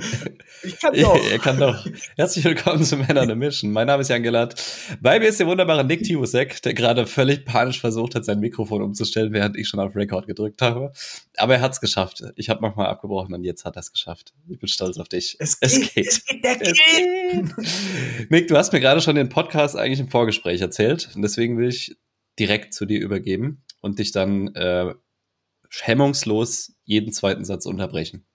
[0.62, 1.30] Ich kann doch.
[1.30, 1.86] Er kann doch.
[2.16, 3.72] Herzlich willkommen zu Männer in Mission.
[3.72, 4.60] Mein Name ist Jan Gellert.
[5.00, 8.82] Bei mir ist der wunderbare Nick Timusek, der gerade völlig panisch versucht hat, sein Mikrofon
[8.82, 10.92] umzustellen, während ich schon auf Record gedrückt habe.
[11.36, 12.22] Aber er hat es geschafft.
[12.36, 14.32] Ich habe nochmal abgebrochen und jetzt hat er es geschafft.
[14.48, 15.36] Ich bin stolz auf dich.
[15.38, 15.70] Es geht.
[15.70, 16.06] Es geht.
[16.06, 18.30] Es geht, der es geht.
[18.30, 21.10] Nick, du hast mir gerade schon den Podcast eigentlich im Vorgespräch erzählt.
[21.14, 21.96] Und deswegen will ich
[22.38, 24.94] direkt zu dir übergeben und dich dann äh,
[25.82, 28.26] hemmungslos jeden zweiten Satz unterbrechen.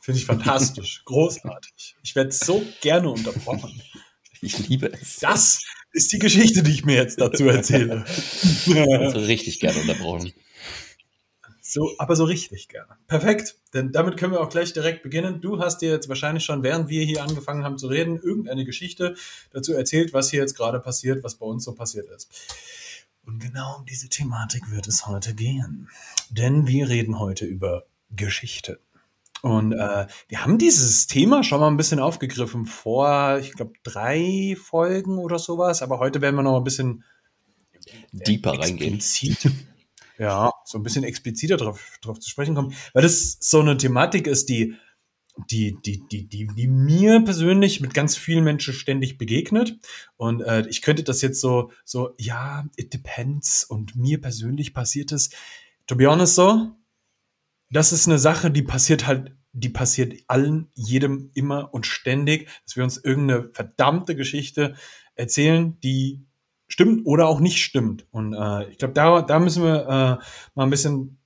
[0.00, 1.02] Finde ich fantastisch.
[1.04, 1.96] Großartig.
[2.02, 3.80] Ich werde so gerne unterbrochen.
[4.40, 5.16] Ich liebe es.
[5.16, 8.04] Das ist die Geschichte, die ich mir jetzt dazu erzähle.
[8.66, 10.32] Also richtig gerne unterbrochen.
[11.72, 12.96] So, aber so richtig gerne.
[13.06, 13.56] Perfekt.
[13.74, 15.40] Denn damit können wir auch gleich direkt beginnen.
[15.40, 19.14] Du hast dir jetzt wahrscheinlich schon, während wir hier angefangen haben zu reden, irgendeine Geschichte
[19.52, 22.28] dazu erzählt, was hier jetzt gerade passiert, was bei uns so passiert ist.
[23.24, 25.88] Und genau um diese Thematik wird es heute gehen.
[26.30, 28.80] Denn wir reden heute über Geschichte.
[29.42, 34.56] Und äh, wir haben dieses Thema schon mal ein bisschen aufgegriffen vor, ich glaube, drei
[34.60, 35.82] Folgen oder sowas.
[35.82, 37.04] Aber heute werden wir noch ein bisschen
[38.12, 39.00] deeper reingehen.
[40.18, 42.74] Ja, so ein bisschen expliziter drauf, drauf zu sprechen kommen.
[42.92, 44.76] Weil das so eine Thematik ist, die,
[45.50, 49.78] die, die, die, die, die mir persönlich mit ganz vielen Menschen ständig begegnet.
[50.18, 53.64] Und äh, ich könnte das jetzt so, so, ja, it depends.
[53.64, 55.30] Und mir persönlich passiert es,
[55.86, 56.72] to be honest so,
[57.70, 62.76] das ist eine Sache, die passiert halt, die passiert allen, jedem immer und ständig, dass
[62.76, 64.74] wir uns irgendeine verdammte Geschichte
[65.14, 66.24] erzählen, die
[66.68, 68.06] stimmt oder auch nicht stimmt.
[68.10, 71.18] Und äh, ich glaube, da, da müssen wir äh, mal ein bisschen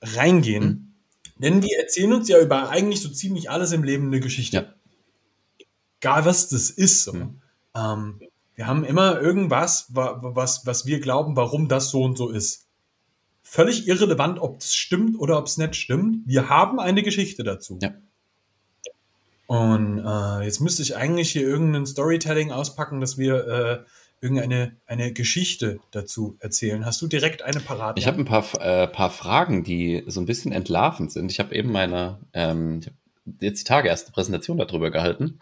[0.00, 0.64] reingehen.
[0.64, 1.42] Mhm.
[1.42, 4.56] Denn wir erzählen uns ja über eigentlich so ziemlich alles im Leben eine Geschichte.
[4.56, 5.66] Ja.
[6.00, 7.04] Egal was das ist.
[7.04, 7.12] So.
[7.12, 7.40] Mhm.
[7.74, 8.20] Ähm,
[8.54, 12.67] wir haben immer irgendwas, was, was wir glauben, warum das so und so ist
[13.50, 16.26] völlig irrelevant, ob es stimmt oder ob es nicht stimmt.
[16.26, 17.78] Wir haben eine Geschichte dazu.
[17.80, 17.94] Ja.
[19.46, 23.78] Und äh, jetzt müsste ich eigentlich hier irgendein Storytelling auspacken, dass wir äh,
[24.20, 26.84] irgendeine eine Geschichte dazu erzählen.
[26.84, 27.98] Hast du direkt eine parat?
[27.98, 31.30] Ich habe ein paar, äh, paar Fragen, die so ein bisschen entlarvend sind.
[31.30, 32.82] Ich habe eben meine, ähm,
[33.40, 35.38] jetzt die Tage erste Präsentation darüber gehalten.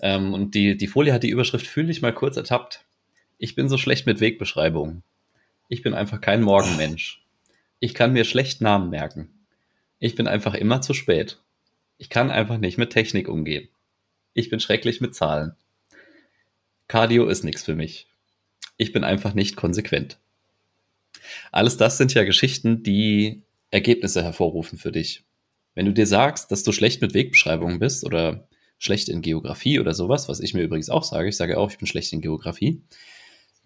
[0.00, 2.86] Ähm, und die, die Folie hat die Überschrift Fühle ich mal kurz ertappt.
[3.36, 5.02] Ich bin so schlecht mit Wegbeschreibungen.
[5.68, 7.22] Ich bin einfach kein Morgenmensch.
[7.84, 9.28] Ich kann mir schlecht Namen merken.
[9.98, 11.40] Ich bin einfach immer zu spät.
[11.98, 13.68] Ich kann einfach nicht mit Technik umgehen.
[14.34, 15.56] Ich bin schrecklich mit Zahlen.
[16.86, 18.06] Cardio ist nichts für mich.
[18.76, 20.20] Ich bin einfach nicht konsequent.
[21.50, 25.24] Alles das sind ja Geschichten, die Ergebnisse hervorrufen für dich.
[25.74, 28.46] Wenn du dir sagst, dass du schlecht mit Wegbeschreibungen bist oder
[28.78, 31.78] schlecht in Geografie oder sowas, was ich mir übrigens auch sage, ich sage auch, ich
[31.78, 32.80] bin schlecht in Geografie,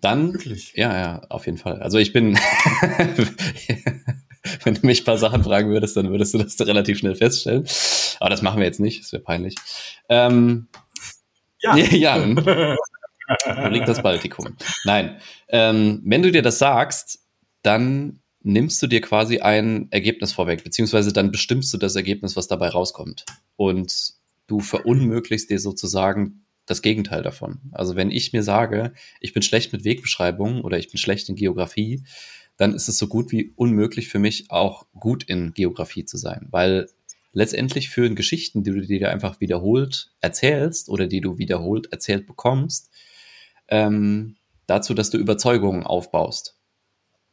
[0.07, 0.73] dann, Wirklich?
[0.77, 1.83] ja, ja, auf jeden Fall.
[1.83, 2.35] Also ich bin,
[4.65, 7.67] wenn du mich ein paar Sachen fragen würdest, dann würdest du das relativ schnell feststellen.
[8.21, 9.57] Aber das machen wir jetzt nicht, das wäre peinlich.
[10.09, 10.69] Ähm,
[11.61, 11.77] ja.
[11.77, 12.17] ja.
[12.25, 14.57] Wo liegt das Baltikum?
[14.85, 15.17] Nein.
[15.49, 17.19] Ähm, wenn du dir das sagst,
[17.63, 22.47] dann nimmst du dir quasi ein Ergebnis vorweg, beziehungsweise dann bestimmst du das Ergebnis, was
[22.47, 23.25] dabei rauskommt.
[23.57, 24.15] Und
[24.47, 27.61] du verunmöglichst dir sozusagen das Gegenteil davon.
[27.73, 31.37] Also wenn ich mir sage, ich bin schlecht mit Wegbeschreibungen oder ich bin schlecht in
[31.37, 32.03] Geografie,
[32.57, 36.49] dann ist es so gut wie unmöglich für mich auch gut in Geografie zu sein,
[36.51, 36.89] weil
[37.33, 42.91] letztendlich führen Geschichten, die du dir einfach wiederholt erzählst oder die du wiederholt erzählt bekommst,
[43.69, 46.57] ähm, dazu, dass du Überzeugungen aufbaust.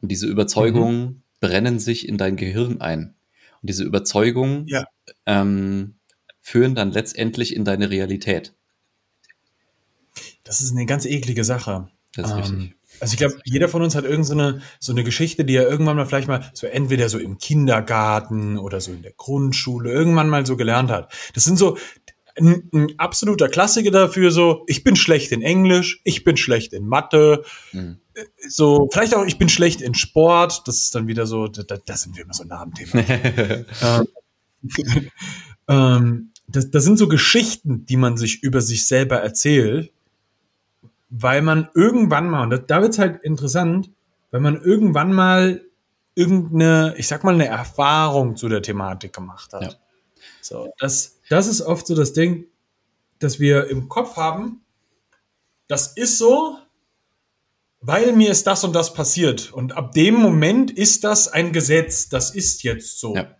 [0.02, 1.22] Und diese Überzeugungen mhm.
[1.40, 3.14] brennen sich in dein Gehirn ein.
[3.62, 4.86] Und diese Überzeugungen ja.
[5.24, 5.94] ähm,
[6.42, 8.52] führen dann letztendlich in deine Realität.
[10.44, 11.88] Das ist eine ganz eklige Sache.
[12.14, 12.76] Das ist ähm, richtig.
[13.00, 15.96] Also ich glaube, jeder von uns hat irgendeine so, so eine Geschichte, die er irgendwann
[15.96, 20.46] mal vielleicht mal so entweder so im Kindergarten oder so in der Grundschule irgendwann mal
[20.46, 21.12] so gelernt hat.
[21.34, 21.76] Das sind so
[22.36, 26.86] ein, ein absoluter Klassiker dafür so, ich bin schlecht in Englisch, ich bin schlecht in
[26.86, 27.98] Mathe, mhm.
[28.48, 31.96] so vielleicht auch ich bin schlecht in Sport, das ist dann wieder so, da, da
[31.96, 33.04] sind wir immer so nah am Thema.
[33.82, 34.08] ähm,
[35.68, 39.93] ähm, das, das sind so Geschichten, die man sich über sich selber erzählt
[41.16, 43.90] weil man irgendwann mal, und da, da wird es halt interessant,
[44.32, 45.64] weil man irgendwann mal
[46.16, 49.62] irgendeine, ich sag mal, eine Erfahrung zu der Thematik gemacht hat.
[49.62, 49.74] Ja.
[50.40, 52.46] So, das, das ist oft so das Ding,
[53.20, 54.62] dass wir im Kopf haben,
[55.68, 56.58] das ist so,
[57.80, 59.52] weil mir ist das und das passiert.
[59.52, 63.14] Und ab dem Moment ist das ein Gesetz, das ist jetzt so.
[63.14, 63.36] Ja.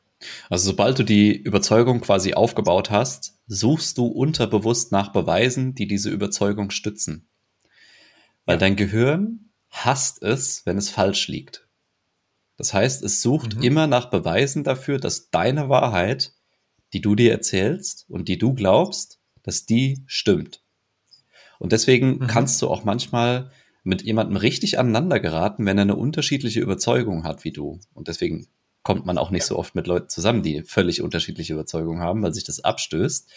[0.48, 6.10] Also sobald du die Überzeugung quasi aufgebaut hast, suchst du unterbewusst nach Beweisen, die diese
[6.10, 7.28] Überzeugung stützen.
[8.44, 11.66] Weil dein Gehirn hasst es, wenn es falsch liegt.
[12.56, 13.62] Das heißt, es sucht mhm.
[13.62, 16.34] immer nach Beweisen dafür, dass deine Wahrheit
[16.94, 20.62] die du dir erzählst und die du glaubst, dass die stimmt.
[21.58, 22.26] Und deswegen mhm.
[22.28, 23.50] kannst du auch manchmal
[23.82, 27.80] mit jemandem richtig aneinander geraten, wenn er eine unterschiedliche Überzeugung hat wie du.
[27.92, 28.46] Und deswegen
[28.82, 32.32] kommt man auch nicht so oft mit Leuten zusammen, die völlig unterschiedliche Überzeugungen haben, weil
[32.32, 33.30] sich das abstößt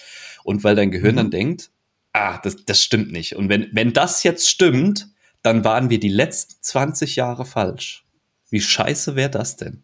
[0.44, 1.18] und weil dein Gehirn mhm.
[1.18, 1.71] dann denkt,
[2.18, 3.36] ah, das, das stimmt nicht.
[3.36, 5.10] Und wenn, wenn das jetzt stimmt,
[5.42, 8.06] dann waren wir die letzten 20 Jahre falsch.
[8.50, 9.84] Wie scheiße wäre das denn?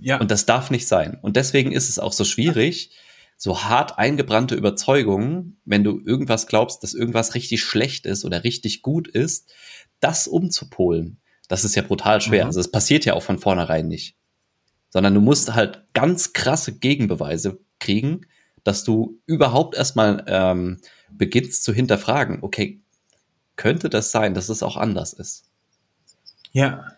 [0.00, 0.20] Ja.
[0.20, 1.18] Und das darf nicht sein.
[1.20, 2.90] Und deswegen ist es auch so schwierig,
[3.36, 8.82] so hart eingebrannte Überzeugungen, wenn du irgendwas glaubst, dass irgendwas richtig schlecht ist oder richtig
[8.82, 9.52] gut ist,
[10.00, 11.20] das umzupolen.
[11.48, 12.44] Das ist ja brutal schwer.
[12.44, 12.48] Mhm.
[12.48, 14.16] Also es passiert ja auch von vornherein nicht.
[14.90, 18.22] Sondern du musst halt ganz krasse Gegenbeweise kriegen,
[18.64, 20.78] dass du überhaupt erstmal ähm,
[21.10, 22.80] beginnst zu hinterfragen, okay,
[23.56, 25.44] könnte das sein, dass es auch anders ist?
[26.52, 26.92] Ja.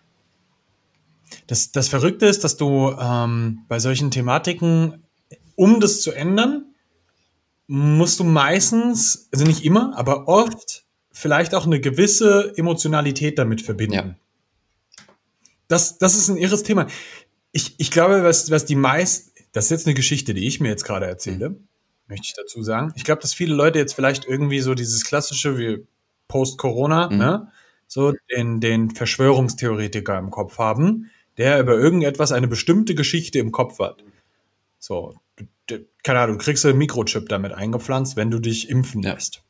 [1.46, 5.02] Das, das Verrückte ist, dass du ähm, bei solchen Thematiken,
[5.56, 6.66] um das zu ändern,
[7.66, 13.94] musst du meistens, also nicht immer, aber oft vielleicht auch eine gewisse Emotionalität damit verbinden.
[13.94, 14.14] Ja.
[15.68, 16.88] Das, das ist ein irres Thema.
[17.52, 20.68] Ich, ich glaube, was, was die meisten, das ist jetzt eine Geschichte, die ich mir
[20.68, 21.68] jetzt gerade erzähle, mhm.
[22.08, 22.92] möchte ich dazu sagen.
[22.96, 25.86] Ich glaube, dass viele Leute jetzt vielleicht irgendwie so dieses klassische, wie
[26.28, 27.18] Post-Corona, mhm.
[27.18, 27.52] ne,
[27.86, 33.80] so den, den Verschwörungstheoretiker im Kopf haben, der über irgendetwas eine bestimmte Geschichte im Kopf
[33.80, 34.04] hat.
[34.78, 35.14] So,
[36.02, 39.36] keine Ahnung, du kriegst einen Mikrochip damit eingepflanzt, wenn du dich impfen lässt.
[39.36, 39.42] Ja.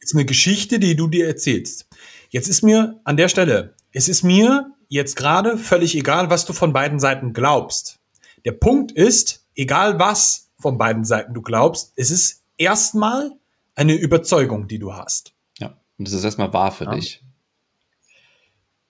[0.00, 1.88] Ist eine Geschichte, die du dir erzählst.
[2.30, 6.52] Jetzt ist mir an der Stelle, es ist mir jetzt gerade völlig egal, was du
[6.52, 7.98] von beiden Seiten glaubst.
[8.46, 13.32] Der Punkt ist, egal was von beiden Seiten du glaubst, es ist erstmal
[13.74, 15.36] eine Überzeugung, die du hast.
[15.98, 16.94] Und das ist erstmal wahr für ja.
[16.94, 17.22] dich.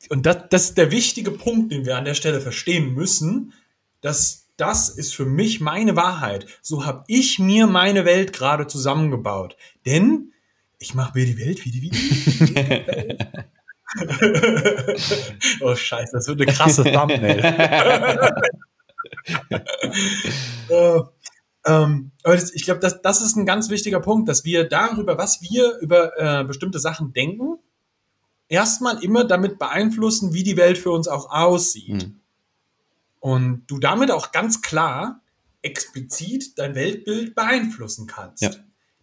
[0.08, 3.52] Und das, das ist der wichtige Punkt, den wir an der Stelle verstehen müssen,
[4.00, 6.46] dass das ist für mich meine Wahrheit.
[6.62, 9.56] So habe ich mir meine Welt gerade zusammengebaut.
[9.84, 10.32] Denn
[10.78, 11.90] ich mache mir die Welt wie die
[12.54, 13.26] Welt.
[15.60, 17.40] oh Scheiße, das wird eine krasse Thumbnail.
[20.70, 21.04] uh,
[21.66, 25.18] Ähm, aber das, ich glaube, das, das ist ein ganz wichtiger Punkt, dass wir darüber,
[25.18, 27.58] was wir über äh, bestimmte Sachen denken,
[28.48, 32.04] erstmal immer damit beeinflussen, wie die Welt für uns auch aussieht.
[32.04, 32.20] Mhm.
[33.18, 35.22] Und du damit auch ganz klar
[35.62, 38.42] explizit dein Weltbild beeinflussen kannst.
[38.42, 38.50] Ja.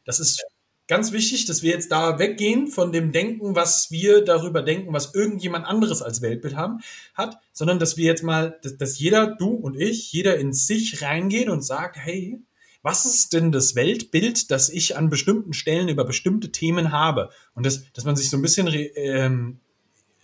[0.06, 0.42] Das ist
[0.88, 5.14] ganz wichtig, dass wir jetzt da weggehen von dem Denken, was wir darüber denken, was
[5.14, 6.80] irgendjemand anderes als Weltbild haben,
[7.14, 11.02] hat, sondern dass wir jetzt mal, dass, dass jeder, du und ich, jeder in sich
[11.02, 12.40] reingeht und sagt, hey,
[12.82, 17.30] was ist denn das Weltbild, das ich an bestimmten Stellen über bestimmte Themen habe?
[17.56, 19.60] Und das, dass man sich so ein bisschen, ähm,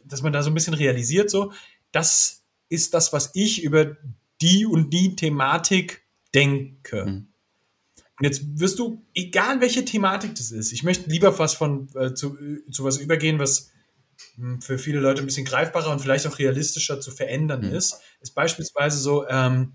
[0.04, 1.54] dass man da so ein bisschen realisiert, so,
[1.94, 3.96] das ist das, was ich über
[4.42, 6.04] die und die Thematik
[6.34, 7.06] denke.
[7.06, 7.29] Mhm.
[8.20, 12.14] Und jetzt wirst du, egal welche Thematik das ist, ich möchte lieber was von äh,
[12.14, 12.38] zu,
[12.70, 13.72] zu was übergehen, was
[14.36, 17.74] hm, für viele Leute ein bisschen greifbarer und vielleicht auch realistischer zu verändern mhm.
[17.74, 19.74] ist, ist beispielsweise so, ähm,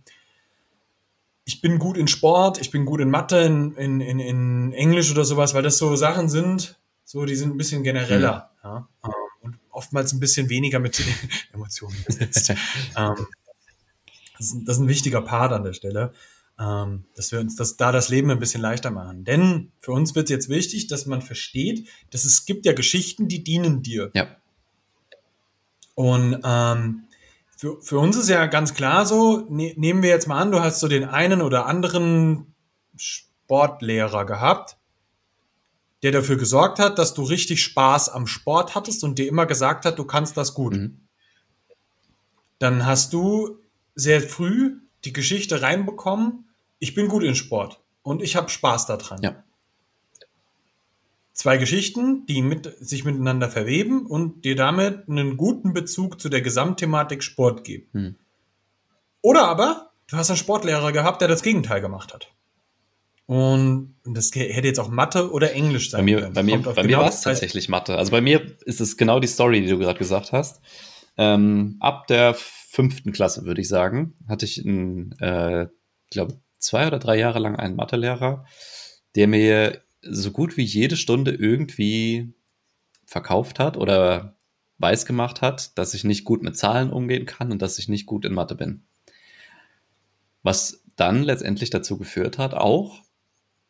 [1.46, 5.11] ich bin gut in Sport, ich bin gut in Mathe, in, in, in, in Englisch
[5.11, 8.69] oder sowas, weil das so Sachen sind, so die sind ein bisschen genereller mhm.
[8.69, 11.02] ja, ähm, und oftmals ein bisschen weniger mit
[11.52, 12.50] Emotionen besetzt.
[12.97, 13.26] ähm,
[14.37, 16.12] das, das, ist, ein wichtiger Part an der Stelle,
[16.59, 19.25] ähm, dass wir uns das, da das Leben ein bisschen leichter machen.
[19.25, 23.28] Denn für uns wird es jetzt wichtig, dass man versteht, dass es gibt ja Geschichten,
[23.28, 24.11] die dienen dir.
[24.14, 24.28] Ja.
[25.95, 27.05] Und ähm,
[27.57, 30.61] für, für uns ist ja ganz klar so, ne, nehmen wir jetzt mal an, du
[30.61, 32.55] hast so den einen oder anderen
[32.97, 34.76] Sportlehrer gehabt,
[36.02, 39.87] der dafür gesorgt hat, dass du richtig Spaß am Sport hattest und dir immer gesagt
[39.87, 40.75] hat, du kannst das gut.
[40.75, 41.00] Mhm.
[42.59, 43.59] Dann hast du
[43.95, 46.44] sehr früh die Geschichte reinbekommen,
[46.85, 49.21] ich bin gut in Sport und ich habe Spaß daran.
[49.23, 49.43] Ja
[51.35, 56.41] zwei Geschichten, die mit, sich miteinander verweben und dir damit einen guten Bezug zu der
[56.41, 57.88] Gesamtthematik Sport geben.
[57.93, 58.14] Hm.
[59.21, 62.31] Oder aber du hast einen Sportlehrer gehabt, der das Gegenteil gemacht hat.
[63.26, 66.35] Und das hätte jetzt auch Mathe oder Englisch sein bei mir, können.
[66.35, 67.97] Bei mir, bei genau mir war es tatsächlich Mathe.
[67.97, 70.61] Also bei mir ist es genau die Story, die du gerade gesagt hast.
[71.17, 75.69] Ähm, ab der fünften Klasse, würde ich sagen, hatte ich einen, äh,
[76.11, 78.44] glaube zwei oder drei Jahre lang einen Mathelehrer,
[79.14, 82.35] der mir so gut wie jede Stunde irgendwie
[83.06, 84.37] verkauft hat oder
[84.78, 88.06] weiß gemacht hat, dass ich nicht gut mit Zahlen umgehen kann und dass ich nicht
[88.06, 88.83] gut in Mathe bin.
[90.42, 93.02] Was dann letztendlich dazu geführt hat, auch,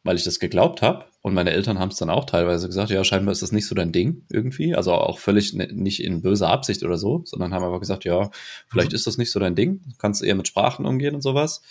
[0.02, 3.02] weil ich das geglaubt habe und meine Eltern haben es dann auch teilweise gesagt, ja,
[3.04, 6.82] scheinbar ist das nicht so dein Ding irgendwie, also auch völlig nicht in böser Absicht
[6.82, 8.30] oder so, sondern haben aber gesagt, ja,
[8.68, 8.96] vielleicht mhm.
[8.96, 11.62] ist das nicht so dein Ding, du kannst eher mit Sprachen umgehen und sowas.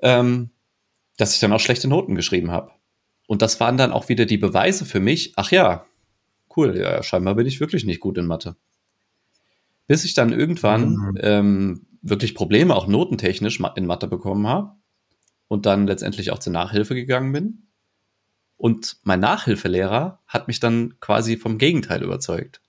[0.00, 0.50] Ähm,
[1.16, 2.72] dass ich dann auch schlechte Noten geschrieben habe.
[3.26, 5.86] Und das waren dann auch wieder die Beweise für mich, ach ja,
[6.56, 8.56] cool, ja, scheinbar bin ich wirklich nicht gut in Mathe.
[9.86, 11.18] Bis ich dann irgendwann mhm.
[11.20, 14.72] ähm, wirklich Probleme, auch notentechnisch in Mathe bekommen habe
[15.48, 17.62] und dann letztendlich auch zur Nachhilfe gegangen bin.
[18.56, 22.62] Und mein Nachhilfelehrer hat mich dann quasi vom Gegenteil überzeugt.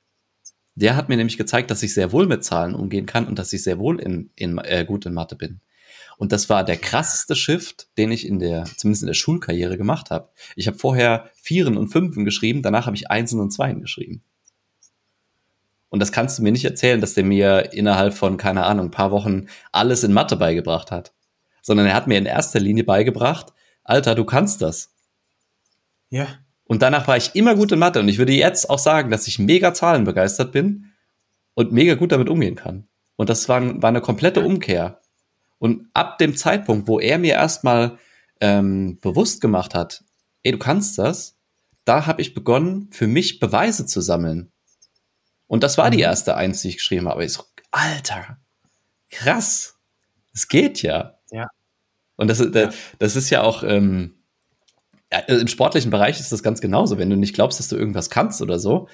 [0.76, 3.54] Der hat mir nämlich gezeigt, dass ich sehr wohl mit Zahlen umgehen kann und dass
[3.54, 5.62] ich sehr wohl in, in, äh, gut in Mathe bin.
[6.18, 10.10] Und das war der krasseste Shift, den ich in der, zumindest in der Schulkarriere gemacht
[10.10, 10.30] habe.
[10.56, 14.24] Ich habe vorher Vieren und Fünfen geschrieben, danach habe ich Einsen und Zweien geschrieben.
[15.90, 18.92] Und das kannst du mir nicht erzählen, dass der mir innerhalb von, keine Ahnung, ein
[18.92, 21.14] paar Wochen alles in Mathe beigebracht hat.
[21.62, 24.90] Sondern er hat mir in erster Linie beigebracht, Alter, du kannst das.
[26.10, 26.28] Ja.
[26.66, 28.00] Und danach war ich immer gut in Mathe.
[28.02, 30.92] Und ich würde jetzt auch sagen, dass ich mega zahlenbegeistert bin
[31.54, 32.88] und mega gut damit umgehen kann.
[33.16, 35.02] Und das war, war eine komplette Umkehr.
[35.60, 37.98] Und ab dem Zeitpunkt, wo er mir erstmal
[38.40, 40.04] ähm, bewusst gemacht hat,
[40.44, 41.38] ey, du kannst das,
[41.86, 44.52] da habe ich begonnen, für mich Beweise zu sammeln.
[45.48, 46.04] Und das war die mhm.
[46.04, 47.24] erste Eins, die ich geschrieben habe.
[47.26, 48.38] Ich so, Alter,
[49.10, 49.80] krass,
[50.34, 51.18] es geht ja.
[51.32, 51.48] Ja.
[52.16, 54.18] Und das, das, das ist ja auch ähm,
[55.12, 56.98] ja, im sportlichen Bereich ist das ganz genauso.
[56.98, 58.88] Wenn du nicht glaubst, dass du irgendwas kannst oder so,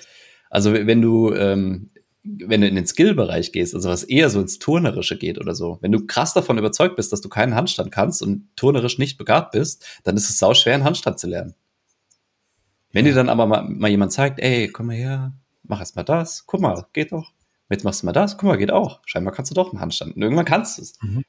[0.50, 1.90] also wenn du ähm,
[2.24, 5.78] wenn du in den Skill-Bereich gehst, also was eher so ins Turnerische geht oder so,
[5.82, 9.52] wenn du krass davon überzeugt bist, dass du keinen Handstand kannst und turnerisch nicht begabt
[9.52, 11.54] bist, dann ist es sau schwer, einen Handstand zu lernen.
[12.94, 16.04] Wenn dir dann aber mal, mal jemand zeigt, ey, komm mal her, mach erst mal
[16.04, 17.34] das, guck mal, geht doch.
[17.70, 19.02] Jetzt machst du mal das, guck mal, geht auch.
[19.06, 20.16] Scheinbar kannst du doch einen Handstand.
[20.16, 20.94] Und irgendwann kannst du es.
[21.02, 21.24] Mhm.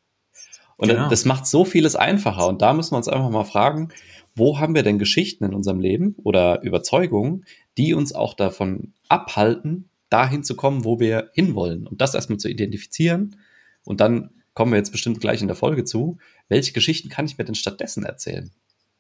[0.76, 1.08] Und genau.
[1.08, 2.46] das macht so vieles einfacher.
[2.48, 3.88] Und da müssen wir uns einfach mal fragen,
[4.36, 7.44] wo haben wir denn Geschichten in unserem Leben oder Überzeugungen,
[7.78, 11.87] die uns auch davon abhalten, dahin zu kommen, wo wir hinwollen.
[11.87, 13.37] Und das erstmal zu identifizieren.
[13.84, 16.18] Und dann kommen wir jetzt bestimmt gleich in der Folge zu.
[16.49, 18.50] Welche Geschichten kann ich mir denn stattdessen erzählen?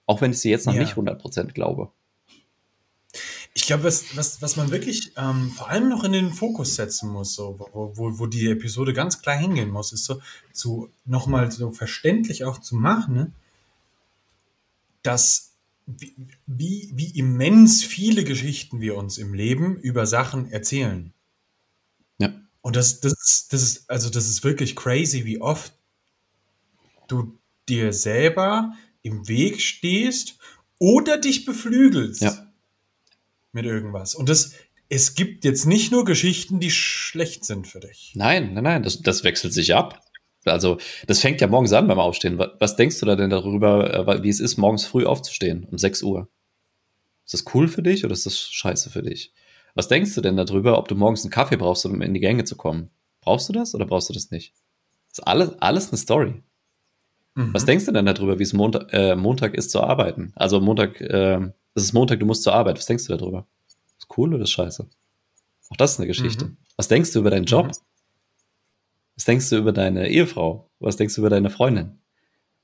[0.06, 0.80] Auch wenn ich sie jetzt noch ja.
[0.80, 1.90] nicht 100% glaube.
[3.56, 7.08] Ich glaube, was, was, was man wirklich ähm, vor allem noch in den Fokus setzen
[7.08, 10.20] muss, so, wo, wo, wo die Episode ganz klar hingehen muss, ist so,
[10.52, 13.32] so nochmal so verständlich auch zu machen, ne?
[15.04, 15.53] dass
[15.86, 16.14] wie,
[16.46, 21.12] wie, wie immens viele Geschichten wir uns im Leben über Sachen erzählen.
[22.18, 22.32] Ja.
[22.62, 25.74] Und das, das, das ist, also das ist wirklich crazy, wie oft
[27.08, 27.38] du
[27.68, 28.72] dir selber
[29.02, 30.38] im Weg stehst
[30.78, 32.52] oder dich beflügelst ja.
[33.52, 34.14] mit irgendwas.
[34.14, 34.52] Und das,
[34.88, 38.12] es gibt jetzt nicht nur Geschichten, die schlecht sind für dich.
[38.14, 40.03] Nein, nein, nein, das, das wechselt sich ab.
[40.44, 42.38] Also, das fängt ja morgens an beim Aufstehen.
[42.58, 46.02] Was denkst du da denn darüber, äh, wie es ist, morgens früh aufzustehen, um 6
[46.02, 46.28] Uhr?
[47.24, 49.32] Ist das cool für dich oder ist das scheiße für dich?
[49.74, 52.44] Was denkst du denn darüber, ob du morgens einen Kaffee brauchst, um in die Gänge
[52.44, 52.90] zu kommen?
[53.20, 54.52] Brauchst du das oder brauchst du das nicht?
[55.08, 56.42] Das ist alles, alles eine Story.
[57.34, 57.54] Mhm.
[57.54, 60.32] Was denkst du denn darüber, wie es Montag, äh, Montag ist zu arbeiten?
[60.36, 61.40] Also Montag, äh,
[61.74, 62.78] es ist Montag, du musst zur Arbeit.
[62.78, 63.46] Was denkst du darüber?
[63.98, 64.86] Ist cool oder ist scheiße?
[65.70, 66.46] Auch das ist eine Geschichte.
[66.46, 66.56] Mhm.
[66.76, 67.66] Was denkst du über deinen Job?
[67.66, 67.72] Mhm.
[69.16, 70.70] Was denkst du über deine Ehefrau?
[70.80, 72.00] Was denkst du über deine Freundin?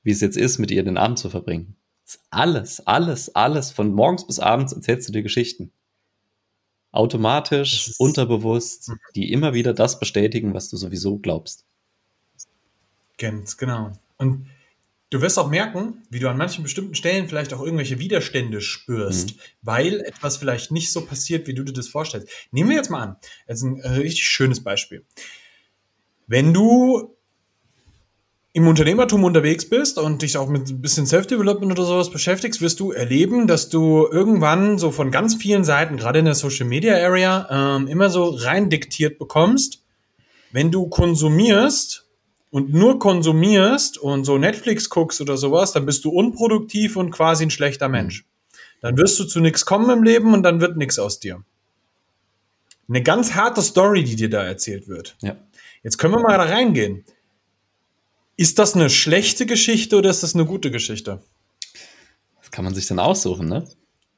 [0.03, 1.75] Wie es jetzt ist, mit ihr den Abend zu verbringen?
[2.29, 3.71] Alles, alles, alles.
[3.71, 5.71] Von morgens bis abends erzählst du dir Geschichten.
[6.91, 8.99] Automatisch, unterbewusst, mhm.
[9.15, 11.65] die immer wieder das bestätigen, was du sowieso glaubst.
[13.17, 13.93] Ganz genau.
[14.17, 14.47] Und
[15.09, 19.35] du wirst auch merken, wie du an manchen bestimmten Stellen vielleicht auch irgendwelche Widerstände spürst,
[19.35, 19.41] mhm.
[19.61, 22.27] weil etwas vielleicht nicht so passiert, wie du dir das vorstellst.
[22.51, 23.15] Nehmen wir jetzt mal an,
[23.47, 25.05] jetzt ein richtig schönes Beispiel.
[26.31, 27.17] Wenn du
[28.53, 32.79] im Unternehmertum unterwegs bist und dich auch mit ein bisschen Self-Development oder sowas beschäftigst, wirst
[32.79, 36.95] du erleben, dass du irgendwann so von ganz vielen Seiten, gerade in der Social Media
[36.95, 39.83] Area, ähm, immer so rein diktiert bekommst,
[40.53, 42.07] wenn du konsumierst
[42.49, 47.45] und nur konsumierst und so Netflix guckst oder sowas, dann bist du unproduktiv und quasi
[47.45, 48.23] ein schlechter Mensch.
[48.79, 51.43] Dann wirst du zu nichts kommen im Leben und dann wird nichts aus dir.
[52.87, 55.17] Eine ganz harte Story, die dir da erzählt wird.
[55.21, 55.35] Ja.
[55.83, 57.03] Jetzt können wir mal da reingehen.
[58.37, 61.21] Ist das eine schlechte Geschichte oder ist das eine gute Geschichte?
[62.39, 63.67] Das kann man sich dann aussuchen, ne?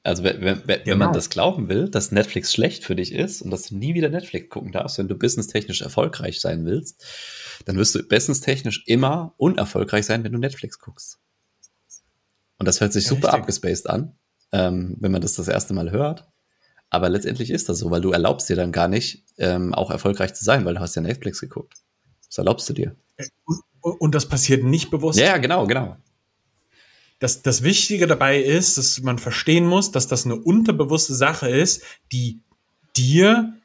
[0.03, 1.05] Also wenn, wenn, wenn genau.
[1.05, 4.09] man das glauben will, dass Netflix schlecht für dich ist und dass du nie wieder
[4.09, 7.05] Netflix gucken darfst, wenn du businesstechnisch erfolgreich sein willst,
[7.65, 11.19] dann wirst du businesstechnisch immer unerfolgreich sein, wenn du Netflix guckst.
[12.57, 13.41] Und das hört sich ja, super richtig.
[13.41, 14.17] abgespaced an,
[14.51, 16.27] ähm, wenn man das das erste Mal hört.
[16.93, 20.35] Aber letztendlich ist das so, weil du erlaubst dir dann gar nicht, ähm, auch erfolgreich
[20.35, 21.73] zu sein, weil du hast ja Netflix geguckt.
[22.27, 22.95] Das erlaubst du dir.
[23.81, 25.17] Und das passiert nicht bewusst.
[25.17, 25.97] Ja, genau, genau.
[27.17, 31.81] Das, das Wichtige dabei ist, dass man verstehen muss, dass das eine unterbewusste Sache ist,
[32.11, 32.41] die
[32.95, 33.55] dir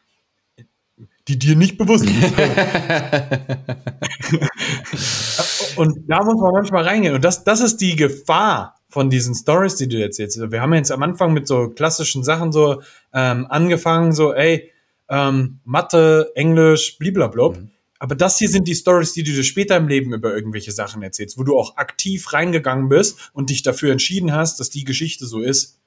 [1.28, 2.16] die dir nicht bewusst sind.
[5.76, 7.14] und da muss man manchmal reingehen.
[7.14, 10.38] Und das, das ist die Gefahr von diesen Stories, die du erzählst.
[10.38, 14.72] Also wir haben jetzt am Anfang mit so klassischen Sachen so ähm, angefangen, so, ey,
[15.08, 17.50] ähm, Mathe, Englisch, blablabla.
[17.50, 17.70] Mhm.
[17.98, 21.02] Aber das hier sind die Stories, die du dir später im Leben über irgendwelche Sachen
[21.02, 25.26] erzählst, wo du auch aktiv reingegangen bist und dich dafür entschieden hast, dass die Geschichte
[25.26, 25.78] so ist.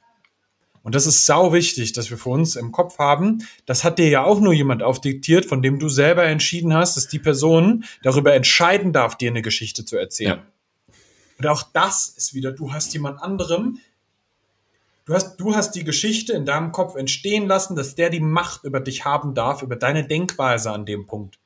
[0.83, 3.47] Und das ist sau wichtig, dass wir für uns im Kopf haben.
[3.65, 7.07] Das hat dir ja auch nur jemand aufdiktiert, von dem du selber entschieden hast, dass
[7.07, 10.39] die Person darüber entscheiden darf, dir eine Geschichte zu erzählen.
[10.39, 10.45] Ja.
[11.41, 13.79] Und auch das ist wieder, du hast jemand anderem,
[15.05, 18.63] du hast, du hast die Geschichte in deinem Kopf entstehen lassen, dass der die Macht
[18.63, 21.39] über dich haben darf, über deine Denkweise an dem Punkt.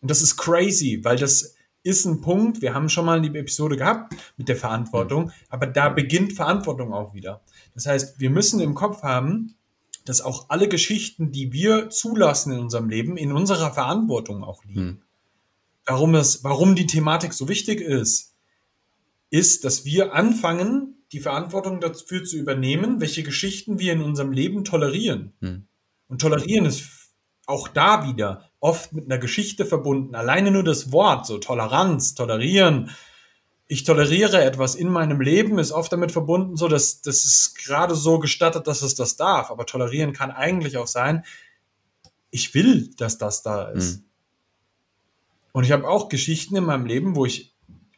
[0.00, 3.76] Und das ist crazy, weil das ist ein Punkt, wir haben schon mal eine Episode
[3.76, 7.40] gehabt mit der Verantwortung, aber da beginnt Verantwortung auch wieder.
[7.74, 9.56] Das heißt, wir müssen im Kopf haben,
[10.04, 14.80] dass auch alle Geschichten, die wir zulassen in unserem Leben, in unserer Verantwortung auch liegen.
[14.80, 15.02] Hm.
[15.84, 18.33] Warum, es, warum die Thematik so wichtig ist,
[19.34, 24.64] ist, dass wir anfangen, die Verantwortung dafür zu übernehmen, welche Geschichten wir in unserem Leben
[24.64, 25.32] tolerieren.
[25.40, 25.66] Hm.
[26.06, 26.84] Und tolerieren ist
[27.44, 30.14] auch da wieder oft mit einer Geschichte verbunden.
[30.14, 32.90] Alleine nur das Wort, so Toleranz, tolerieren,
[33.66, 37.96] ich toleriere etwas in meinem Leben, ist oft damit verbunden, so dass das ist gerade
[37.96, 39.50] so gestattet, dass es das darf.
[39.50, 41.24] Aber tolerieren kann eigentlich auch sein,
[42.30, 43.96] ich will, dass das da ist.
[43.96, 44.04] Mhm.
[45.50, 47.53] Und ich habe auch Geschichten in meinem Leben, wo ich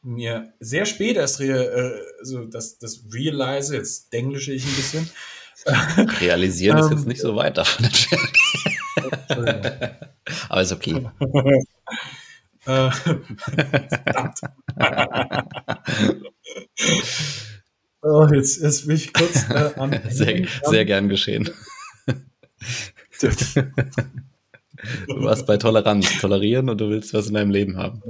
[0.06, 1.90] mir sehr spät erst äh,
[2.22, 5.10] so das, das realize, jetzt englische ich ein bisschen.
[6.20, 7.88] Realisieren ist jetzt ähm, nicht so weit davon
[10.48, 11.06] Aber ist okay.
[12.66, 12.90] Äh,
[18.02, 21.48] oh, jetzt, jetzt bin ich kurz äh, am sehr, sehr gern geschehen.
[23.20, 23.30] du
[25.22, 28.02] warst bei Toleranz, tolerieren und du willst was in deinem Leben haben.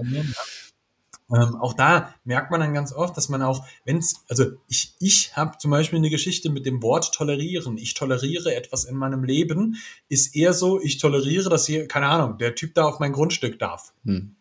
[1.31, 4.95] Ähm, auch da merkt man dann ganz oft, dass man auch, wenn es, also ich,
[5.01, 7.79] ich habe zum Beispiel eine Geschichte mit dem Wort tolerieren.
[7.79, 9.77] Ich toleriere etwas in meinem Leben,
[10.09, 13.59] ist eher so, ich toleriere, dass hier, keine Ahnung, der Typ da auf mein Grundstück
[13.59, 13.93] darf.
[14.05, 14.37] Hm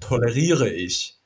[0.00, 1.18] toleriere ich.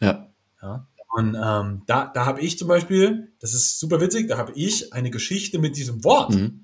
[0.00, 0.28] Ja.
[0.62, 0.86] ja?
[1.08, 4.92] Und ähm, da, da habe ich zum Beispiel, das ist super witzig, da habe ich
[4.92, 6.34] eine Geschichte mit diesem Wort.
[6.34, 6.63] Mhm.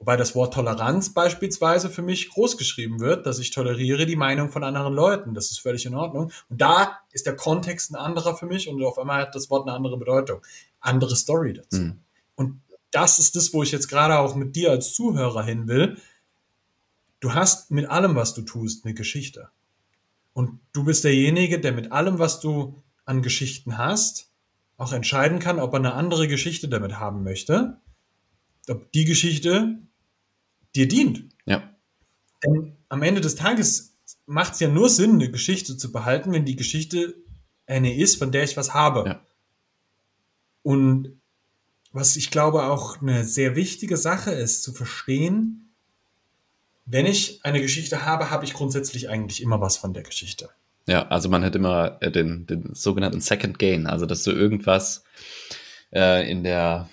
[0.00, 4.50] Wobei das Wort Toleranz beispielsweise für mich groß geschrieben wird, dass ich toleriere die Meinung
[4.50, 5.34] von anderen Leuten.
[5.34, 6.32] Das ist völlig in Ordnung.
[6.48, 9.68] Und da ist der Kontext ein anderer für mich und auf einmal hat das Wort
[9.68, 10.40] eine andere Bedeutung.
[10.80, 11.82] Andere Story dazu.
[11.82, 12.00] Mhm.
[12.34, 15.98] Und das ist das, wo ich jetzt gerade auch mit dir als Zuhörer hin will.
[17.20, 19.50] Du hast mit allem, was du tust, eine Geschichte.
[20.32, 24.30] Und du bist derjenige, der mit allem, was du an Geschichten hast,
[24.78, 27.76] auch entscheiden kann, ob er eine andere Geschichte damit haben möchte,
[28.66, 29.78] ob die Geschichte
[30.74, 31.24] dir dient.
[31.46, 31.74] Ja.
[32.44, 36.44] Denn am Ende des Tages macht es ja nur Sinn, eine Geschichte zu behalten, wenn
[36.44, 37.14] die Geschichte
[37.66, 39.04] eine ist, von der ich was habe.
[39.06, 39.26] Ja.
[40.62, 41.20] Und
[41.92, 45.72] was ich glaube auch eine sehr wichtige Sache ist, zu verstehen,
[46.86, 50.50] wenn ich eine Geschichte habe, habe ich grundsätzlich eigentlich immer was von der Geschichte.
[50.86, 55.04] Ja, also man hat immer äh, den, den sogenannten Second Gain, also dass du irgendwas
[55.92, 56.88] äh, in der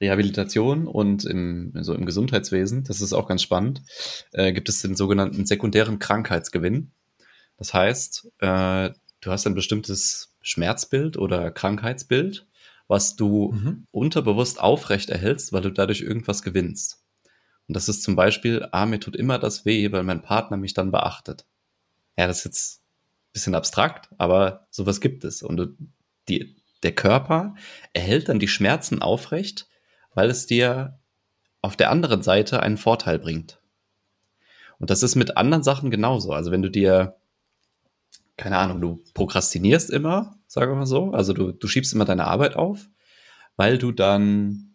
[0.00, 3.82] Rehabilitation und im, so im Gesundheitswesen, das ist auch ganz spannend,
[4.32, 6.92] äh, gibt es den sogenannten sekundären Krankheitsgewinn.
[7.56, 12.46] Das heißt, äh, du hast ein bestimmtes Schmerzbild oder Krankheitsbild,
[12.88, 13.86] was du mhm.
[13.90, 17.02] unterbewusst aufrecht erhältst, weil du dadurch irgendwas gewinnst.
[17.66, 20.74] Und das ist zum Beispiel, ah, mir tut immer das weh, weil mein Partner mich
[20.74, 21.46] dann beachtet.
[22.18, 25.42] Ja, das ist jetzt ein bisschen abstrakt, aber sowas gibt es.
[25.42, 25.76] Und
[26.28, 27.54] die, der Körper
[27.94, 29.66] erhält dann die Schmerzen aufrecht,
[30.14, 30.98] weil es dir
[31.62, 33.60] auf der anderen Seite einen Vorteil bringt.
[34.78, 36.32] Und das ist mit anderen Sachen genauso.
[36.32, 37.16] Also wenn du dir,
[38.36, 42.26] keine Ahnung, du prokrastinierst immer, sagen wir mal so, also du, du schiebst immer deine
[42.26, 42.88] Arbeit auf,
[43.56, 44.74] weil du dann,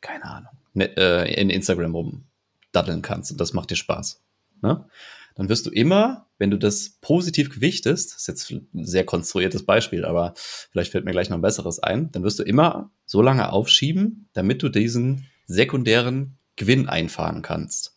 [0.00, 4.22] keine Ahnung, Ne, äh, in Instagram rumdaddeln kannst und das macht dir Spaß.
[4.62, 4.86] Ne?
[5.34, 9.64] Dann wirst du immer, wenn du das positiv gewichtest, das ist jetzt ein sehr konstruiertes
[9.64, 13.22] Beispiel, aber vielleicht fällt mir gleich noch ein besseres ein, dann wirst du immer so
[13.22, 17.96] lange aufschieben, damit du diesen sekundären Gewinn einfahren kannst.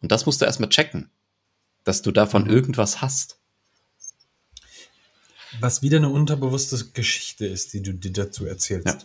[0.00, 1.10] Und das musst du erstmal checken,
[1.84, 2.50] dass du davon mhm.
[2.50, 3.38] irgendwas hast.
[5.60, 8.86] Was wieder eine unterbewusste Geschichte ist, die du dir dazu erzählst.
[8.86, 8.98] Ja.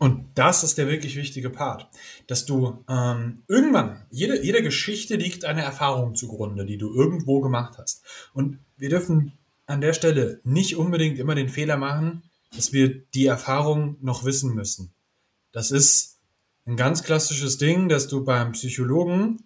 [0.00, 1.86] Und das ist der wirklich wichtige Part,
[2.26, 7.76] dass du ähm, irgendwann, jede, jede Geschichte liegt eine Erfahrung zugrunde, die du irgendwo gemacht
[7.76, 8.02] hast.
[8.32, 9.32] Und wir dürfen
[9.66, 12.22] an der Stelle nicht unbedingt immer den Fehler machen,
[12.56, 14.90] dass wir die Erfahrung noch wissen müssen.
[15.52, 16.18] Das ist
[16.64, 19.44] ein ganz klassisches Ding, dass du beim Psychologen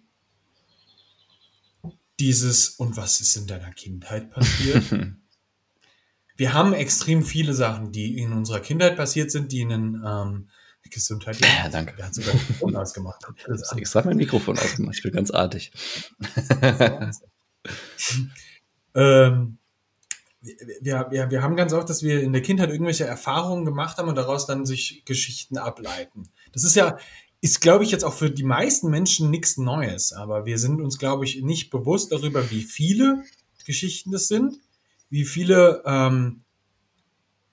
[2.17, 4.85] dieses, und was ist in deiner Kindheit passiert?
[6.37, 10.49] wir haben extrem viele Sachen, die in unserer Kindheit passiert sind, die ihnen ähm,
[10.89, 11.39] Gesundheit.
[11.41, 11.95] Ja, danke.
[11.95, 13.25] Der hat sogar ein Mikrofon ausgemacht.
[13.37, 14.95] Ich habe extra mein Mikrofon ausgemacht.
[14.95, 15.71] Ich bin ganz artig.
[18.95, 19.57] ähm,
[20.81, 24.09] wir, wir, wir haben ganz oft, dass wir in der Kindheit irgendwelche Erfahrungen gemacht haben
[24.09, 26.29] und daraus dann sich Geschichten ableiten.
[26.53, 26.97] Das ist ja,
[27.41, 30.99] ist, glaube ich, jetzt auch für die meisten Menschen nichts Neues, aber wir sind uns,
[30.99, 33.23] glaube ich, nicht bewusst darüber, wie viele
[33.65, 34.59] Geschichten das sind,
[35.09, 36.43] wie viele ähm,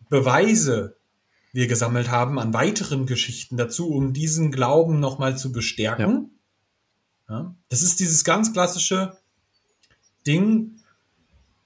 [0.09, 0.97] Beweise
[1.53, 6.31] wir gesammelt haben an weiteren Geschichten dazu, um diesen Glauben nochmal zu bestärken.
[7.29, 7.35] Ja.
[7.35, 7.55] ja.
[7.69, 9.19] Das ist dieses ganz klassische
[10.27, 10.81] Ding,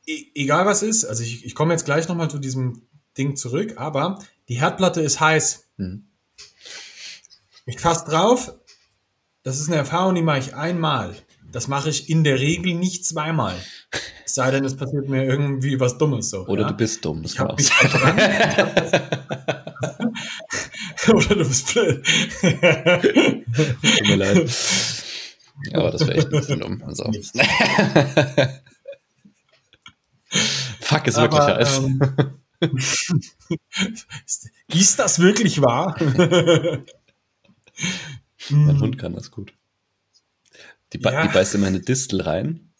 [0.07, 2.83] e egal was ist, also ich, ich komme jetzt gleich nochmal zu diesem
[3.17, 4.19] Ding zurück, aber
[4.49, 5.65] die Herdplatte ist heiß.
[5.77, 6.07] Mhm.
[7.65, 8.55] Ich fasse drauf,
[9.43, 11.17] das ist eine Erfahrung, die mache ich einmal.
[11.53, 13.55] Das mache ich in der Regel nicht zweimal.
[14.25, 16.47] Es sei denn, es passiert mir irgendwie was Dummes so.
[16.47, 16.69] Oder ja?
[16.69, 17.23] du bist dumm.
[17.23, 18.19] Das ich habe mich dran.
[21.09, 22.05] Oder du bist blöd.
[22.43, 24.51] Tut mir leid.
[25.73, 26.83] Aber das wäre echt ein bisschen dumm.
[26.85, 27.05] Also.
[30.81, 31.79] Fuck, ist wirklich heiß.
[31.79, 32.01] Ähm,
[34.69, 35.97] ist das wirklich wahr?
[38.51, 39.56] mein Hund kann das gut.
[40.93, 41.27] Die, ja.
[41.27, 42.73] die beißt immer eine Distel rein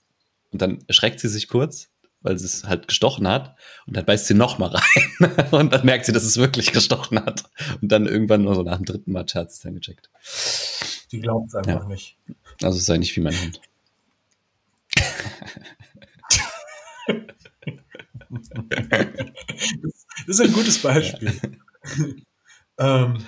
[0.53, 1.91] und dann erschreckt sie sich kurz,
[2.21, 5.85] weil sie es halt gestochen hat und dann beißt sie noch mal rein und dann
[5.85, 7.45] merkt sie, dass es wirklich gestochen hat
[7.81, 10.11] und dann irgendwann nur so nach dem dritten Mal hat sie es dann gecheckt.
[11.13, 11.89] Die glaubt es einfach ja.
[11.89, 12.17] nicht.
[12.63, 13.61] Also sei nicht wie mein Hund.
[20.27, 21.33] das ist ein gutes Beispiel.
[22.79, 23.05] Ja.
[23.05, 23.19] ähm,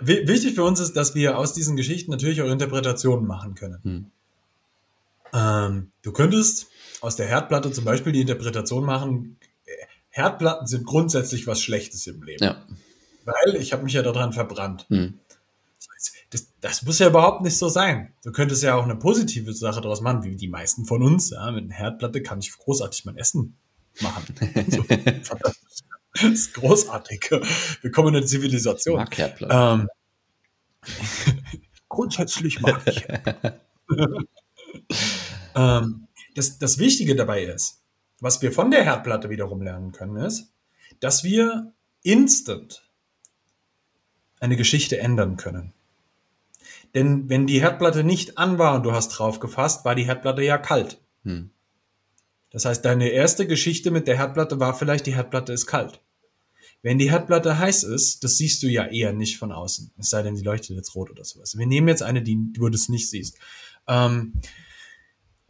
[0.00, 3.80] wichtig für uns ist, dass wir aus diesen Geschichten natürlich auch Interpretationen machen können.
[3.82, 4.10] Hm.
[5.32, 6.68] Ähm, du könntest
[7.00, 9.38] aus der Herdplatte zum Beispiel die Interpretation machen,
[10.12, 12.44] Herdplatten sind grundsätzlich was Schlechtes im Leben.
[12.44, 12.66] Ja.
[13.24, 14.86] Weil ich habe mich ja daran verbrannt.
[14.88, 15.18] Hm.
[16.30, 18.12] Das, das, muss ja überhaupt nicht so sein.
[18.22, 21.30] Du könntest ja auch eine positive Sache daraus machen, wie die meisten von uns.
[21.30, 23.56] Ja, mit einer Herdplatte kann ich großartig mein Essen
[24.00, 24.34] machen.
[24.70, 27.30] so, das ist großartig.
[27.80, 28.96] Willkommen in der Zivilisation.
[28.96, 29.88] Mag Herdplatte.
[30.84, 30.92] Ähm,
[31.88, 33.60] grundsätzlich mag ich Herdplatte.
[35.54, 37.82] ähm, das, das Wichtige dabei ist,
[38.20, 40.52] was wir von der Herdplatte wiederum lernen können, ist,
[41.00, 42.88] dass wir instant
[44.40, 45.72] eine Geschichte ändern können.
[46.94, 50.42] Denn wenn die Herdplatte nicht an war und du hast drauf gefasst, war die Herdplatte
[50.42, 51.00] ja kalt.
[51.24, 51.50] Hm.
[52.50, 56.00] Das heißt, deine erste Geschichte mit der Herdplatte war vielleicht, die Herdplatte ist kalt.
[56.82, 59.92] Wenn die Herdplatte heiß ist, das siehst du ja eher nicht von außen.
[59.98, 61.56] Es sei denn, sie leuchtet jetzt rot oder sowas.
[61.56, 63.38] Wir nehmen jetzt eine, die du das nicht siehst.
[63.86, 64.34] Ähm,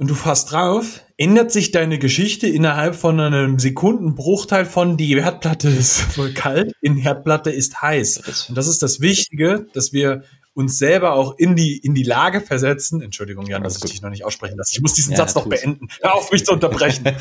[0.03, 5.69] und du fasst drauf, ändert sich deine Geschichte innerhalb von einem Sekundenbruchteil von die Herdplatte
[5.69, 8.49] ist voll kalt, in Herdplatte ist heiß.
[8.49, 12.41] Und das ist das Wichtige, dass wir uns selber auch in die, in die Lage
[12.41, 13.01] versetzen.
[13.01, 14.73] Entschuldigung, Jan, dass ich dich noch nicht aussprechen lasse.
[14.73, 15.87] Ich muss diesen ja, Satz noch beenden.
[16.01, 17.05] Hör auf, mich zu unterbrechen.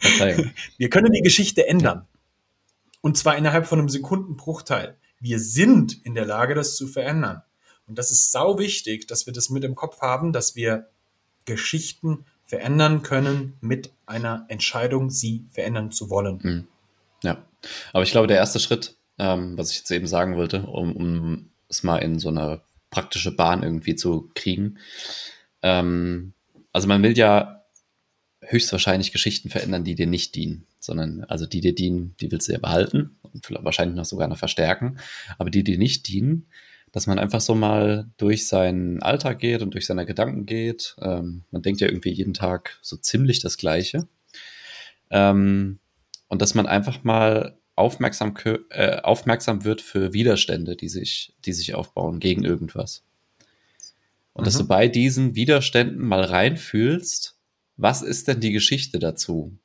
[0.78, 2.08] wir können die Geschichte ändern.
[3.02, 4.96] Und zwar innerhalb von einem Sekundenbruchteil.
[5.20, 7.42] Wir sind in der Lage, das zu verändern.
[7.86, 10.88] Und das ist sau wichtig, dass wir das mit im Kopf haben, dass wir
[11.44, 16.38] Geschichten verändern können mit einer Entscheidung, sie verändern zu wollen.
[16.42, 16.66] Mhm.
[17.22, 17.44] Ja,
[17.92, 21.50] aber ich glaube, der erste Schritt, ähm, was ich jetzt eben sagen wollte, um, um
[21.68, 24.78] es mal in so eine praktische Bahn irgendwie zu kriegen,
[25.62, 26.34] ähm,
[26.72, 27.64] also man will ja
[28.42, 32.52] höchstwahrscheinlich Geschichten verändern, die dir nicht dienen, sondern also die dir dienen, die willst du
[32.52, 34.98] ja behalten und wahrscheinlich noch sogar noch verstärken,
[35.38, 36.46] aber die dir nicht dienen,
[36.94, 40.94] dass man einfach so mal durch seinen Alltag geht und durch seine Gedanken geht.
[41.00, 44.06] Ähm, man denkt ja irgendwie jeden Tag so ziemlich das Gleiche.
[45.10, 45.80] Ähm,
[46.28, 48.34] und dass man einfach mal aufmerksam,
[48.70, 53.02] äh, aufmerksam wird für Widerstände, die sich, die sich aufbauen gegen irgendwas.
[54.32, 54.44] Und mhm.
[54.44, 54.68] dass du mhm.
[54.68, 57.36] bei diesen Widerständen mal reinfühlst,
[57.76, 59.58] was ist denn die Geschichte dazu,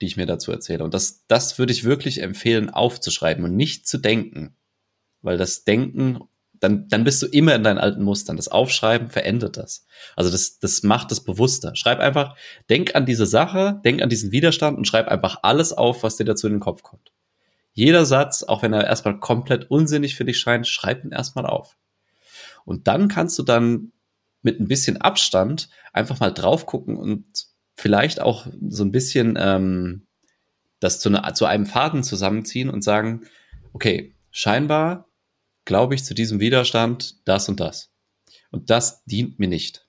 [0.00, 0.82] die ich mir dazu erzähle?
[0.82, 4.56] Und das, das würde ich wirklich empfehlen, aufzuschreiben und nicht zu denken.
[5.22, 6.22] Weil das Denken
[6.60, 8.36] dann, dann bist du immer in deinen alten Mustern.
[8.36, 9.86] Das Aufschreiben verändert das.
[10.14, 11.74] Also das, das macht es bewusster.
[11.74, 12.36] Schreib einfach,
[12.70, 16.24] denk an diese Sache, denk an diesen Widerstand und schreib einfach alles auf, was dir
[16.24, 17.12] dazu in den Kopf kommt.
[17.72, 21.76] Jeder Satz, auch wenn er erstmal komplett unsinnig für dich scheint, schreib ihn erstmal auf.
[22.64, 23.92] Und dann kannst du dann
[24.42, 27.24] mit ein bisschen Abstand einfach mal drauf gucken und
[27.74, 30.06] vielleicht auch so ein bisschen ähm,
[30.80, 33.22] das zu, ne, zu einem Faden zusammenziehen und sagen,
[33.72, 35.05] okay, scheinbar
[35.66, 37.92] glaube ich zu diesem Widerstand das und das.
[38.50, 39.86] Und das dient mir nicht.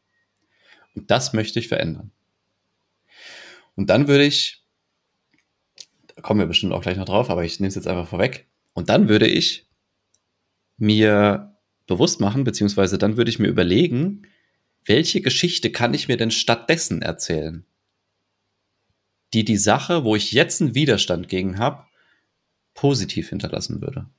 [0.94, 2.12] Und das möchte ich verändern.
[3.76, 4.66] Und dann würde ich,
[6.08, 8.48] da kommen wir bestimmt auch gleich noch drauf, aber ich nehme es jetzt einfach vorweg.
[8.74, 9.68] Und dann würde ich
[10.78, 14.24] mir bewusst machen, beziehungsweise dann würde ich mir überlegen,
[14.84, 17.66] welche Geschichte kann ich mir denn stattdessen erzählen?
[19.34, 21.86] Die die Sache, wo ich jetzt einen Widerstand gegen habe,
[22.74, 24.10] positiv hinterlassen würde.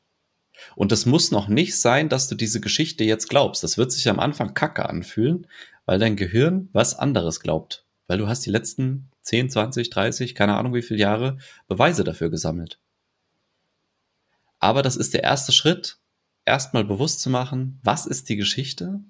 [0.77, 3.63] Und es muss noch nicht sein, dass du diese Geschichte jetzt glaubst.
[3.63, 5.47] Das wird sich am Anfang kacke anfühlen,
[5.87, 7.85] weil dein Gehirn was anderes glaubt.
[8.07, 12.31] Weil du hast die letzten 10, 20, 30, keine Ahnung wie viele Jahre Beweise dafür
[12.31, 12.79] gesammelt.
[14.59, 15.99] Aber das ist der erste Schritt,
[16.45, 19.01] erstmal bewusst zu machen, was ist die Geschichte,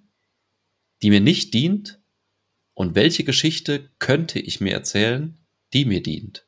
[1.03, 2.01] die mir nicht dient
[2.75, 5.39] und welche Geschichte könnte ich mir erzählen,
[5.73, 6.45] die mir dient.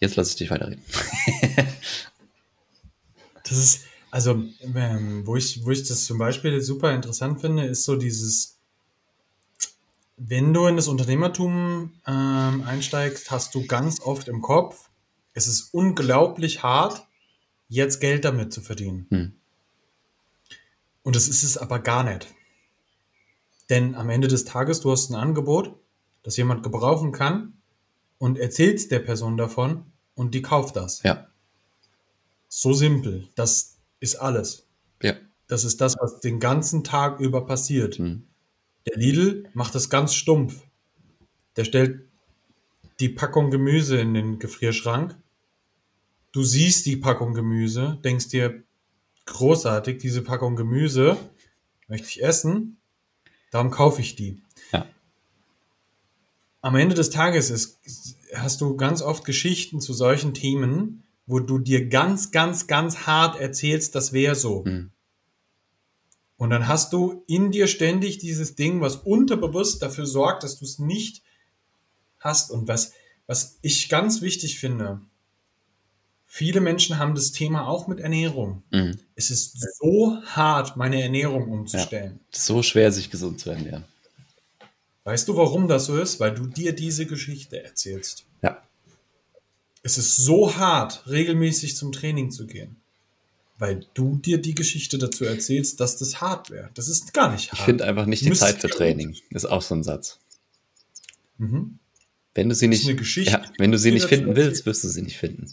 [0.00, 0.82] Jetzt lasse ich dich weiterreden.
[3.48, 4.42] das ist, also,
[4.74, 8.58] ähm, wo, ich, wo ich das zum Beispiel super interessant finde, ist so dieses,
[10.16, 14.88] wenn du in das Unternehmertum ähm, einsteigst, hast du ganz oft im Kopf,
[15.34, 17.06] es ist unglaublich hart,
[17.68, 19.06] jetzt Geld damit zu verdienen.
[19.10, 19.32] Hm.
[21.02, 22.26] Und das ist es aber gar nicht.
[23.70, 25.78] Denn am Ende des Tages, du hast ein Angebot,
[26.22, 27.54] das jemand gebrauchen kann
[28.18, 29.84] und erzählst der Person davon
[30.14, 31.02] und die kauft das.
[31.02, 31.28] Ja.
[32.48, 33.28] So simpel.
[33.34, 34.66] Das ist alles.
[35.02, 35.14] Ja.
[35.46, 37.96] Das ist das, was den ganzen Tag über passiert.
[37.96, 38.24] Hm.
[38.86, 40.62] Der Lidl macht das ganz stumpf.
[41.56, 42.08] Der stellt
[43.00, 45.16] die Packung Gemüse in den Gefrierschrank.
[46.32, 48.62] Du siehst die Packung Gemüse, denkst dir,
[49.26, 51.16] großartig, diese Packung Gemüse
[51.86, 52.78] möchte ich essen,
[53.50, 54.42] darum kaufe ich die.
[54.72, 54.86] Ja.
[56.60, 57.78] Am Ende des Tages ist,
[58.34, 63.38] hast du ganz oft Geschichten zu solchen Themen, wo du dir ganz, ganz, ganz hart
[63.38, 64.64] erzählst, das wäre so.
[64.64, 64.90] Mhm.
[66.38, 70.64] Und dann hast du in dir ständig dieses Ding, was unterbewusst dafür sorgt, dass du
[70.64, 71.22] es nicht
[72.18, 72.50] hast.
[72.50, 72.92] Und was,
[73.26, 75.02] was ich ganz wichtig finde,
[76.24, 78.62] viele Menschen haben das Thema auch mit Ernährung.
[78.70, 78.98] Mhm.
[79.14, 82.20] Es ist so hart, meine Ernährung umzustellen.
[82.32, 83.84] Ja, so schwer, sich gesund zu ernähren.
[85.04, 86.20] Weißt du, warum das so ist?
[86.20, 88.24] Weil du dir diese Geschichte erzählst.
[88.42, 88.62] Ja.
[89.88, 92.76] Es ist so hart, regelmäßig zum Training zu gehen
[93.58, 96.70] weil du dir die Geschichte dazu erzählst, dass das hart wäre.
[96.74, 97.58] Das ist gar nicht hart.
[97.58, 99.16] Ich finde einfach nicht die Zeit für Training.
[99.30, 100.20] Ist auch so ein Satz.
[101.38, 101.78] Mhm.
[102.34, 102.84] Wenn du sie nicht,
[103.16, 105.52] ja, wenn du sie nicht finden willst, wirst du sie nicht finden.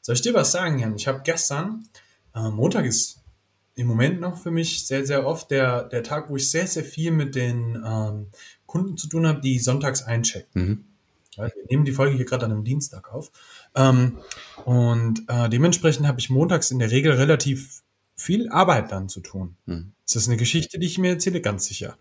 [0.00, 0.96] Soll ich dir was sagen, Jan?
[0.96, 1.86] Ich habe gestern,
[2.34, 3.18] äh, Montag ist
[3.74, 6.84] im Moment noch für mich sehr, sehr oft der, der Tag, wo ich sehr, sehr
[6.84, 8.28] viel mit den ähm,
[8.64, 10.62] Kunden zu tun habe, die sonntags einchecken.
[10.62, 10.84] Mhm.
[11.36, 13.30] Ja, wir nehmen die Folge hier gerade an einem Dienstag auf.
[13.74, 14.18] Ähm,
[14.64, 17.82] und äh, dementsprechend habe ich montags in der Regel relativ
[18.14, 19.56] viel Arbeit dann zu tun.
[19.66, 19.92] Mhm.
[20.04, 21.96] Das ist eine Geschichte, die ich mir erzähle, ganz sicher.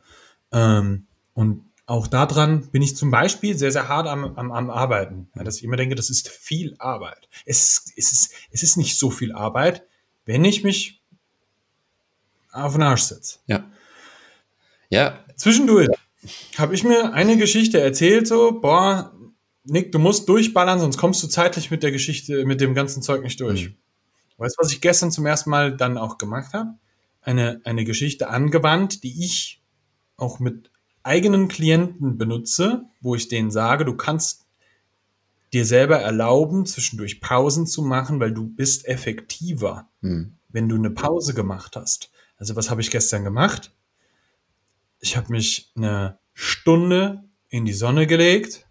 [0.52, 5.30] Ähm, und auch daran bin ich zum Beispiel sehr, sehr hart am, am, am Arbeiten.
[5.36, 7.30] Ja, dass ich immer denke, das ist viel Arbeit.
[7.46, 9.84] Es, es, ist, es ist nicht so viel Arbeit,
[10.26, 11.02] wenn ich mich
[12.52, 13.40] auf den Arsch setze.
[13.46, 13.70] Ja.
[14.90, 15.20] Ja.
[15.36, 15.90] Zwischendurch
[16.58, 19.15] habe ich mir eine Geschichte erzählt, so, boah,
[19.66, 23.24] Nick, du musst durchballern, sonst kommst du zeitlich mit der Geschichte, mit dem ganzen Zeug
[23.24, 23.70] nicht durch.
[23.70, 23.76] Mhm.
[24.38, 26.76] Weißt du, was ich gestern zum ersten Mal dann auch gemacht habe?
[27.22, 29.64] Eine, eine Geschichte angewandt, die ich
[30.18, 30.70] auch mit
[31.04, 34.46] eigenen Klienten benutze, wo ich denen sage, du kannst
[35.54, 40.36] dir selber erlauben, zwischendurch Pausen zu machen, weil du bist effektiver, mhm.
[40.50, 42.12] wenn du eine Pause gemacht hast.
[42.38, 43.74] Also was habe ich gestern gemacht?
[45.00, 48.65] Ich habe mich eine Stunde in die Sonne gelegt,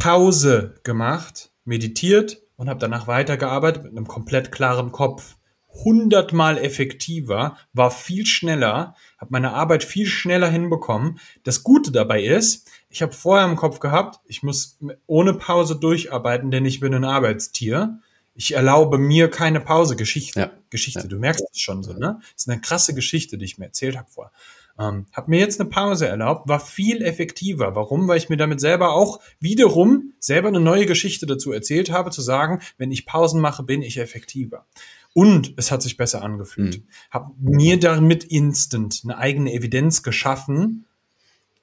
[0.00, 5.36] Pause gemacht, meditiert und habe danach weitergearbeitet mit einem komplett klaren Kopf.
[5.68, 11.20] Hundertmal effektiver, war viel schneller, habe meine Arbeit viel schneller hinbekommen.
[11.44, 16.50] Das Gute dabei ist, ich habe vorher im Kopf gehabt, ich muss ohne Pause durcharbeiten,
[16.50, 18.00] denn ich bin ein Arbeitstier.
[18.34, 19.96] Ich erlaube mir keine Pause.
[19.96, 20.40] Geschichte.
[20.40, 20.50] Ja.
[20.70, 21.08] Geschichte.
[21.08, 22.20] Du merkst es schon so, ne?
[22.20, 24.32] Das ist eine krasse Geschichte, die ich mir erzählt habe vorher.
[24.80, 27.74] Ähm, hab mir jetzt eine Pause erlaubt, war viel effektiver.
[27.74, 28.08] Warum?
[28.08, 32.22] Weil ich mir damit selber auch wiederum selber eine neue Geschichte dazu erzählt habe, zu
[32.22, 34.64] sagen, wenn ich Pausen mache, bin ich effektiver.
[35.12, 36.78] Und es hat sich besser angefühlt.
[36.78, 36.84] Mhm.
[37.10, 40.86] Hab mir damit instant eine eigene Evidenz geschaffen,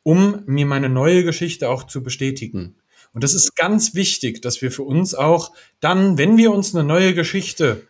[0.04, 2.60] um mir meine neue Geschichte auch zu bestätigen.
[2.60, 2.76] Mhm.
[3.14, 6.84] Und das ist ganz wichtig, dass wir für uns auch dann, wenn wir uns eine
[6.84, 7.88] neue Geschichte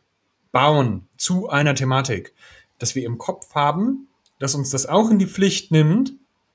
[0.53, 2.33] bauen zu einer Thematik,
[2.79, 4.06] dass wir im Kopf haben,
[4.39, 6.13] dass uns das auch in die Pflicht nimmt,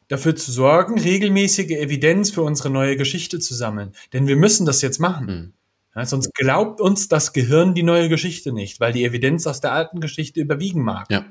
[0.08, 3.92] dafür zu sorgen, regelmäßige Evidenz für unsere neue Geschichte zu sammeln.
[4.12, 5.26] Denn wir müssen das jetzt machen.
[5.26, 5.52] Mhm.
[5.94, 9.72] Ja, sonst glaubt uns das Gehirn die neue Geschichte nicht, weil die Evidenz aus der
[9.72, 11.10] alten Geschichte überwiegen mag.
[11.10, 11.24] Ja.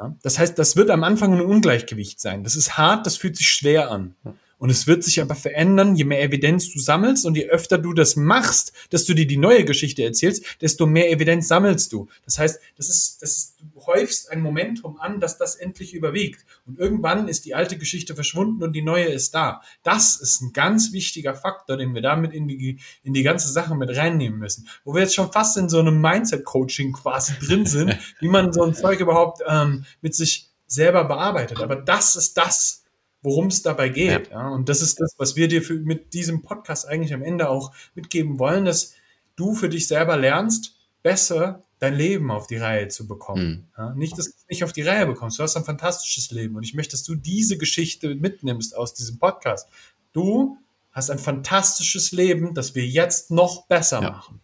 [0.00, 0.16] Ja?
[0.22, 2.42] Das heißt, das wird am Anfang ein Ungleichgewicht sein.
[2.42, 4.14] Das ist hart, das fühlt sich schwer an.
[4.60, 7.94] Und es wird sich aber verändern, je mehr Evidenz du sammelst und je öfter du
[7.94, 12.08] das machst, dass du dir die neue Geschichte erzählst, desto mehr Evidenz sammelst du.
[12.26, 16.44] Das heißt, das ist, das ist, du häufst ein Momentum an, dass das endlich überwiegt.
[16.66, 19.62] Und irgendwann ist die alte Geschichte verschwunden und die neue ist da.
[19.82, 23.74] Das ist ein ganz wichtiger Faktor, den wir damit in die, in die ganze Sache
[23.74, 24.68] mit reinnehmen müssen.
[24.84, 28.62] Wo wir jetzt schon fast in so einem Mindset-Coaching quasi drin sind, wie man so
[28.62, 31.62] ein Zeug überhaupt ähm, mit sich selber bearbeitet.
[31.62, 32.79] Aber das ist das,
[33.22, 34.30] worum es dabei geht.
[34.30, 34.40] Ja.
[34.40, 34.48] ja.
[34.48, 37.72] Und das ist das, was wir dir für, mit diesem Podcast eigentlich am Ende auch
[37.94, 38.94] mitgeben wollen, dass
[39.36, 43.42] du für dich selber lernst, besser dein Leben auf die Reihe zu bekommen.
[43.42, 43.66] Mhm.
[43.76, 45.38] Ja, nicht, dass du es nicht auf die Reihe bekommst.
[45.38, 49.18] Du hast ein fantastisches Leben und ich möchte, dass du diese Geschichte mitnimmst aus diesem
[49.18, 49.68] Podcast.
[50.12, 50.58] Du
[50.92, 54.10] hast ein fantastisches Leben, das wir jetzt noch besser ja.
[54.10, 54.40] machen.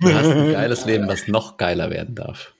[0.00, 2.53] Du hast ein geiles Leben, was noch geiler werden darf.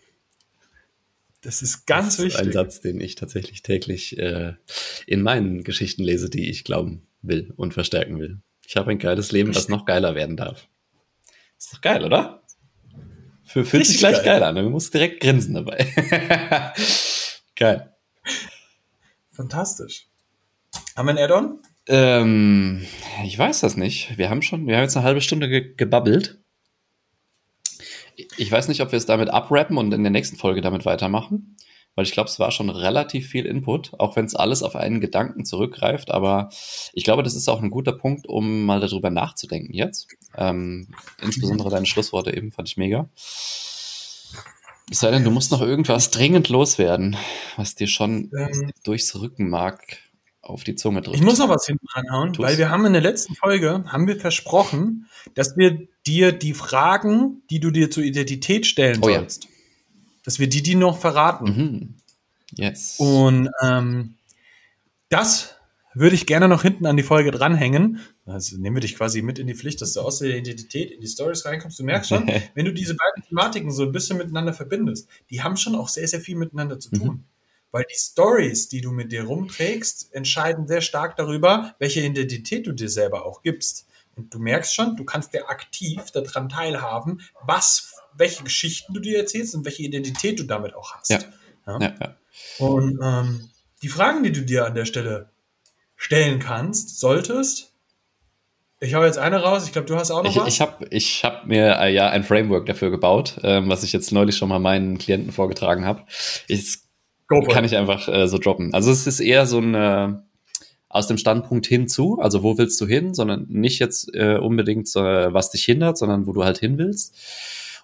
[1.44, 2.40] Das ist ganz das ist wichtig.
[2.40, 4.54] Ein Satz, den ich tatsächlich täglich äh,
[5.06, 8.38] in meinen Geschichten lese, die ich glauben will und verstärken will.
[8.66, 10.68] Ich habe ein geiles Leben, das noch geiler werden darf.
[11.58, 12.42] Ist doch geil, oder?
[13.44, 14.40] Für, fühlt sich gleich geil.
[14.40, 14.54] geil an.
[14.54, 15.86] Du musst direkt grinsen dabei.
[17.56, 17.92] geil.
[19.30, 20.08] Fantastisch.
[20.96, 21.58] Haben wir ein Add-on?
[21.88, 22.86] Ähm,
[23.24, 24.16] ich weiß das nicht.
[24.16, 26.42] Wir haben schon, wir haben jetzt eine halbe Stunde ge gebabbelt.
[28.36, 31.56] Ich weiß nicht, ob wir es damit abrappen und in der nächsten Folge damit weitermachen,
[31.94, 35.00] weil ich glaube, es war schon relativ viel Input, auch wenn es alles auf einen
[35.00, 36.10] Gedanken zurückgreift.
[36.10, 36.48] Aber
[36.92, 40.08] ich glaube, das ist auch ein guter Punkt, um mal darüber nachzudenken jetzt.
[40.36, 40.88] Ähm,
[41.22, 43.08] insbesondere deine Schlussworte eben fand ich mega.
[44.90, 47.16] Es sei denn, du musst noch irgendwas dringend loswerden,
[47.56, 49.98] was dir schon ähm, durchs Rückenmark
[50.44, 51.16] auf die Zunge drückt.
[51.16, 52.44] Ich muss noch was hinten ranhauen, Tu's.
[52.44, 57.42] weil wir haben in der letzten Folge, haben wir versprochen, dass wir dir die Fragen,
[57.50, 59.50] die du dir zur Identität stellen oh, sollst, ja.
[60.24, 61.44] dass wir die, die noch verraten.
[61.44, 61.94] Mhm.
[62.56, 62.96] Yes.
[62.98, 64.14] Und ähm,
[65.08, 65.54] das
[65.94, 68.00] würde ich gerne noch hinten an die Folge dranhängen.
[68.26, 71.00] Also nehmen wir dich quasi mit in die Pflicht, dass du aus der Identität in
[71.00, 71.78] die Stories reinkommst.
[71.78, 75.56] Du merkst schon, wenn du diese beiden Thematiken so ein bisschen miteinander verbindest, die haben
[75.56, 77.08] schon auch sehr, sehr viel miteinander zu tun.
[77.08, 77.24] Mhm.
[77.74, 82.72] Weil die Stories, die du mit dir rumträgst, entscheiden sehr stark darüber, welche Identität du
[82.72, 83.88] dir selber auch gibst.
[84.14, 89.18] Und du merkst schon, du kannst dir aktiv daran teilhaben, was, welche Geschichten du dir
[89.18, 91.10] erzählst und welche Identität du damit auch hast.
[91.10, 91.18] Ja.
[91.66, 91.78] ja?
[91.80, 92.16] ja, ja.
[92.64, 93.50] Und ähm,
[93.82, 95.30] die Fragen, die du dir an der Stelle
[95.96, 97.72] stellen kannst, solltest,
[98.78, 100.46] ich habe jetzt eine raus, ich glaube, du hast auch noch ich, was.
[100.46, 104.12] Ich habe ich hab mir äh, ja ein Framework dafür gebaut, ähm, was ich jetzt
[104.12, 106.04] neulich schon mal meinen Klienten vorgetragen habe.
[106.46, 106.83] Ich
[107.28, 108.72] kann ich einfach äh, so droppen.
[108.74, 110.12] Also es ist eher so ein äh,
[110.88, 115.32] aus dem Standpunkt hinzu, also wo willst du hin, sondern nicht jetzt äh, unbedingt, äh,
[115.32, 117.16] was dich hindert, sondern wo du halt hin willst.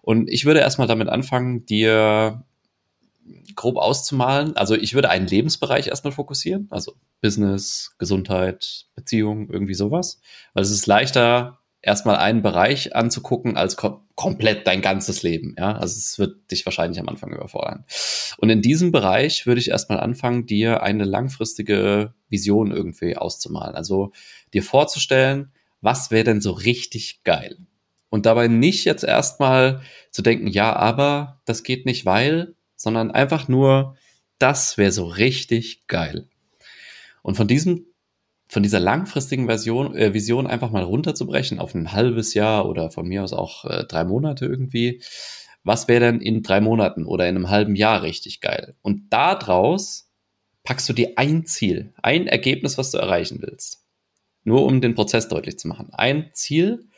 [0.02, 2.44] Und ich würde erstmal damit anfangen, dir
[3.54, 4.56] grob auszumalen.
[4.56, 10.20] Also ich würde einen Lebensbereich erstmal fokussieren, also Business, Gesundheit, Beziehung, irgendwie sowas.
[10.54, 15.54] Weil es ist leichter, erstmal einen Bereich anzugucken als kom komplett dein ganzes Leben.
[15.56, 17.86] Ja, also es wird dich wahrscheinlich am Anfang überfordern.
[18.36, 23.74] Und in diesem Bereich würde ich erstmal anfangen, dir eine langfristige Vision irgendwie auszumalen.
[23.74, 24.12] Also
[24.52, 27.56] dir vorzustellen, was wäre denn so richtig geil?
[28.10, 33.48] Und dabei nicht jetzt erstmal zu denken, ja, aber das geht nicht, weil, sondern einfach
[33.48, 33.96] nur,
[34.38, 36.28] das wäre so richtig geil.
[37.22, 37.86] Und von diesem
[38.50, 43.06] von dieser langfristigen Version, äh, Vision einfach mal runterzubrechen auf ein halbes Jahr oder von
[43.06, 45.00] mir aus auch äh, drei Monate irgendwie.
[45.62, 48.74] Was wäre denn in drei Monaten oder in einem halben Jahr richtig geil?
[48.82, 50.10] Und daraus
[50.64, 53.84] packst du dir ein Ziel, ein Ergebnis, was du erreichen willst.
[54.42, 55.90] Nur um den Prozess deutlich zu machen.
[55.92, 56.88] Ein Ziel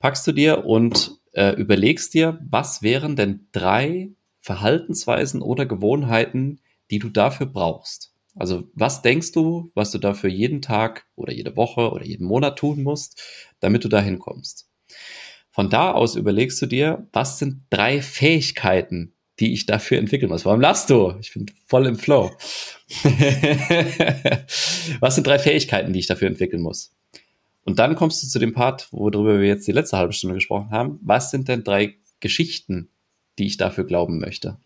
[0.00, 4.10] packst du dir und äh, überlegst dir, was wären denn drei
[4.42, 6.60] Verhaltensweisen oder Gewohnheiten,
[6.90, 8.12] die du dafür brauchst.
[8.40, 12.58] Also was denkst du, was du dafür jeden Tag oder jede Woche oder jeden Monat
[12.58, 13.20] tun musst,
[13.60, 14.66] damit du da hinkommst?
[15.50, 20.46] Von da aus überlegst du dir, was sind drei Fähigkeiten, die ich dafür entwickeln muss.
[20.46, 21.16] Warum lachst du?
[21.20, 22.30] Ich bin voll im Flow.
[25.00, 26.94] was sind drei Fähigkeiten, die ich dafür entwickeln muss?
[27.64, 30.70] Und dann kommst du zu dem Part, worüber wir jetzt die letzte halbe Stunde gesprochen
[30.70, 30.98] haben.
[31.02, 32.88] Was sind denn drei Geschichten,
[33.38, 34.56] die ich dafür glauben möchte?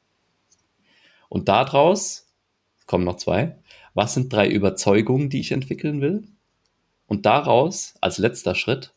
[1.28, 2.24] Und daraus
[2.86, 3.59] kommen noch zwei.
[3.95, 6.24] Was sind drei Überzeugungen, die ich entwickeln will?
[7.07, 8.92] Und daraus, als letzter Schritt,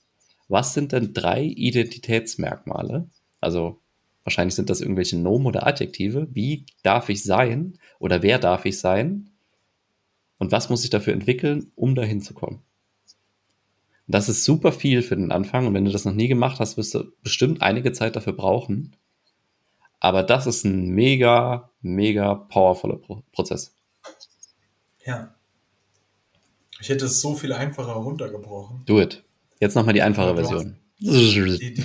[0.47, 3.07] was sind denn drei Identitätsmerkmale?
[3.39, 3.79] Also
[4.23, 6.27] wahrscheinlich sind das irgendwelche Nomen oder Adjektive.
[6.31, 9.29] Wie darf ich sein oder wer darf ich sein?
[10.39, 12.61] Und was muss ich dafür entwickeln, um dahin zu kommen?
[14.07, 16.77] Das ist super viel für den Anfang und wenn du das noch nie gemacht hast,
[16.77, 18.95] wirst du bestimmt einige Zeit dafür brauchen.
[19.99, 23.76] Aber das ist ein mega, mega powervoller Pro Prozess.
[25.07, 25.33] Ja.
[26.79, 28.83] Ich hätte es so viel einfacher runtergebrochen.
[28.85, 29.23] Do it.
[29.59, 30.75] Jetzt nochmal die einfache Version.
[30.99, 31.83] Die, die.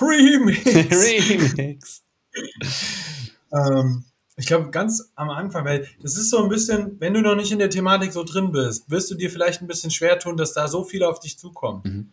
[0.00, 0.64] Remix.
[0.74, 2.02] Remix.
[3.52, 4.04] ähm,
[4.36, 7.52] ich glaube, ganz am Anfang, weil das ist so ein bisschen, wenn du noch nicht
[7.52, 10.54] in der Thematik so drin bist, wirst du dir vielleicht ein bisschen schwer tun, dass
[10.54, 11.84] da so viel auf dich zukommt.
[11.84, 12.12] Mhm.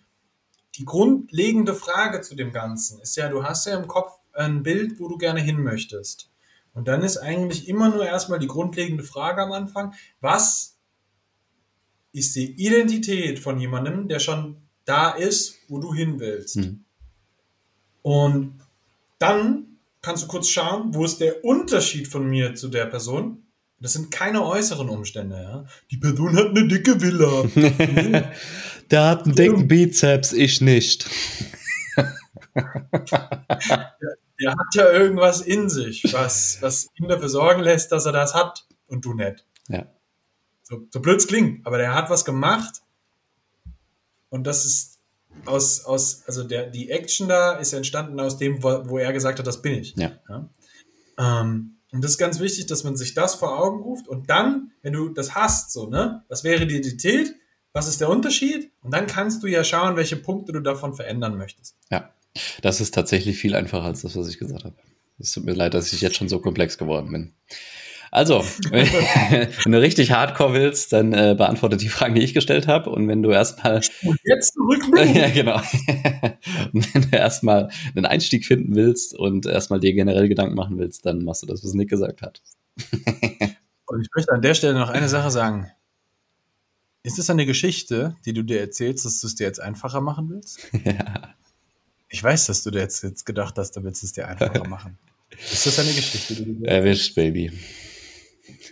[0.75, 4.99] Die grundlegende Frage zu dem Ganzen ist ja, du hast ja im Kopf ein Bild,
[4.99, 6.29] wo du gerne hin möchtest.
[6.77, 10.77] Und dann ist eigentlich immer nur erstmal die grundlegende Frage am Anfang, was
[12.13, 16.57] ist die Identität von jemandem, der schon da ist, wo du hin willst?
[16.57, 16.85] Mhm.
[18.03, 18.59] Und
[19.17, 23.47] dann kannst du kurz schauen, wo ist der Unterschied von mir zu der Person?
[23.79, 25.65] Das sind keine äußeren Umstände, ja.
[25.89, 27.43] Die Person hat eine dicke Villa.
[28.91, 31.09] der hat einen dicken Bizeps, ich nicht.
[34.41, 38.33] der, hat ja irgendwas in sich, was, was ihn dafür sorgen lässt, dass er das
[38.33, 39.45] hat und du nicht.
[39.67, 39.85] Ja.
[40.63, 42.81] So, so blöd es klingt, aber der hat was gemacht
[44.29, 44.99] und das ist
[45.45, 49.39] aus, aus, also der, die Action da ist entstanden aus dem, wo, wo er gesagt
[49.39, 49.95] hat, das bin ich.
[49.95, 50.11] Ja.
[50.27, 50.49] ja?
[51.17, 54.71] Ähm, und das ist ganz wichtig, dass man sich das vor Augen ruft und dann,
[54.81, 57.35] wenn du das hast, so, ne, was wäre die Identität?
[57.73, 58.71] Was ist der Unterschied?
[58.81, 61.75] Und dann kannst du ja schauen, welche Punkte du davon verändern möchtest.
[61.91, 62.11] Ja,
[62.61, 64.75] das ist tatsächlich viel einfacher als das, was ich gesagt habe.
[65.19, 67.33] Es tut mir leid, dass ich jetzt schon so komplex geworden bin.
[68.11, 68.39] Also,
[68.71, 72.89] wenn du richtig Hardcore willst, dann äh, beantworte die Fragen, die ich gestellt habe.
[72.89, 73.81] Und wenn du erstmal.
[74.03, 74.83] Und jetzt zurück.
[75.13, 75.57] ja, genau.
[76.73, 81.05] und wenn du erstmal einen Einstieg finden willst und erstmal dir generell Gedanken machen willst,
[81.05, 82.41] dann machst du das, was Nick gesagt hat.
[83.87, 85.71] und ich möchte an der Stelle noch eine Sache sagen.
[87.03, 90.29] Ist es eine Geschichte, die du dir erzählst, dass du es dir jetzt einfacher machen
[90.29, 90.59] willst?
[90.83, 91.35] Ja.
[92.09, 94.97] Ich weiß, dass du dir jetzt, jetzt gedacht hast, du willst es dir einfacher machen.
[95.29, 96.35] Ist das eine Geschichte?
[96.35, 97.51] Die du Erwischt, Baby.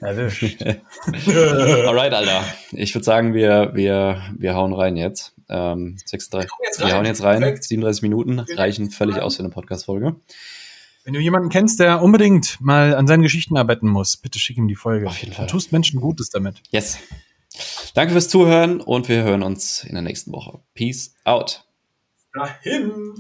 [0.02, 0.62] Erwischt.
[1.28, 2.46] Alright, Alter.
[2.72, 5.34] Ich würde sagen, wir, wir, wir hauen rein jetzt.
[5.50, 7.42] Ähm, 36, jetzt wir hauen jetzt rein.
[7.42, 7.66] Perfekt.
[7.66, 10.16] 37 Minuten reichen völlig aus für eine Podcast-Folge.
[11.04, 14.68] Wenn du jemanden kennst, der unbedingt mal an seinen Geschichten arbeiten muss, bitte schick ihm
[14.68, 15.08] die Folge.
[15.08, 15.46] Auf jeden Fall.
[15.46, 16.64] Du tust Menschen Gutes damit.
[16.72, 16.98] Yes.
[17.94, 20.60] Danke fürs Zuhören und wir hören uns in der nächsten Woche.
[20.74, 21.64] Peace out.
[22.36, 23.16] Dahin.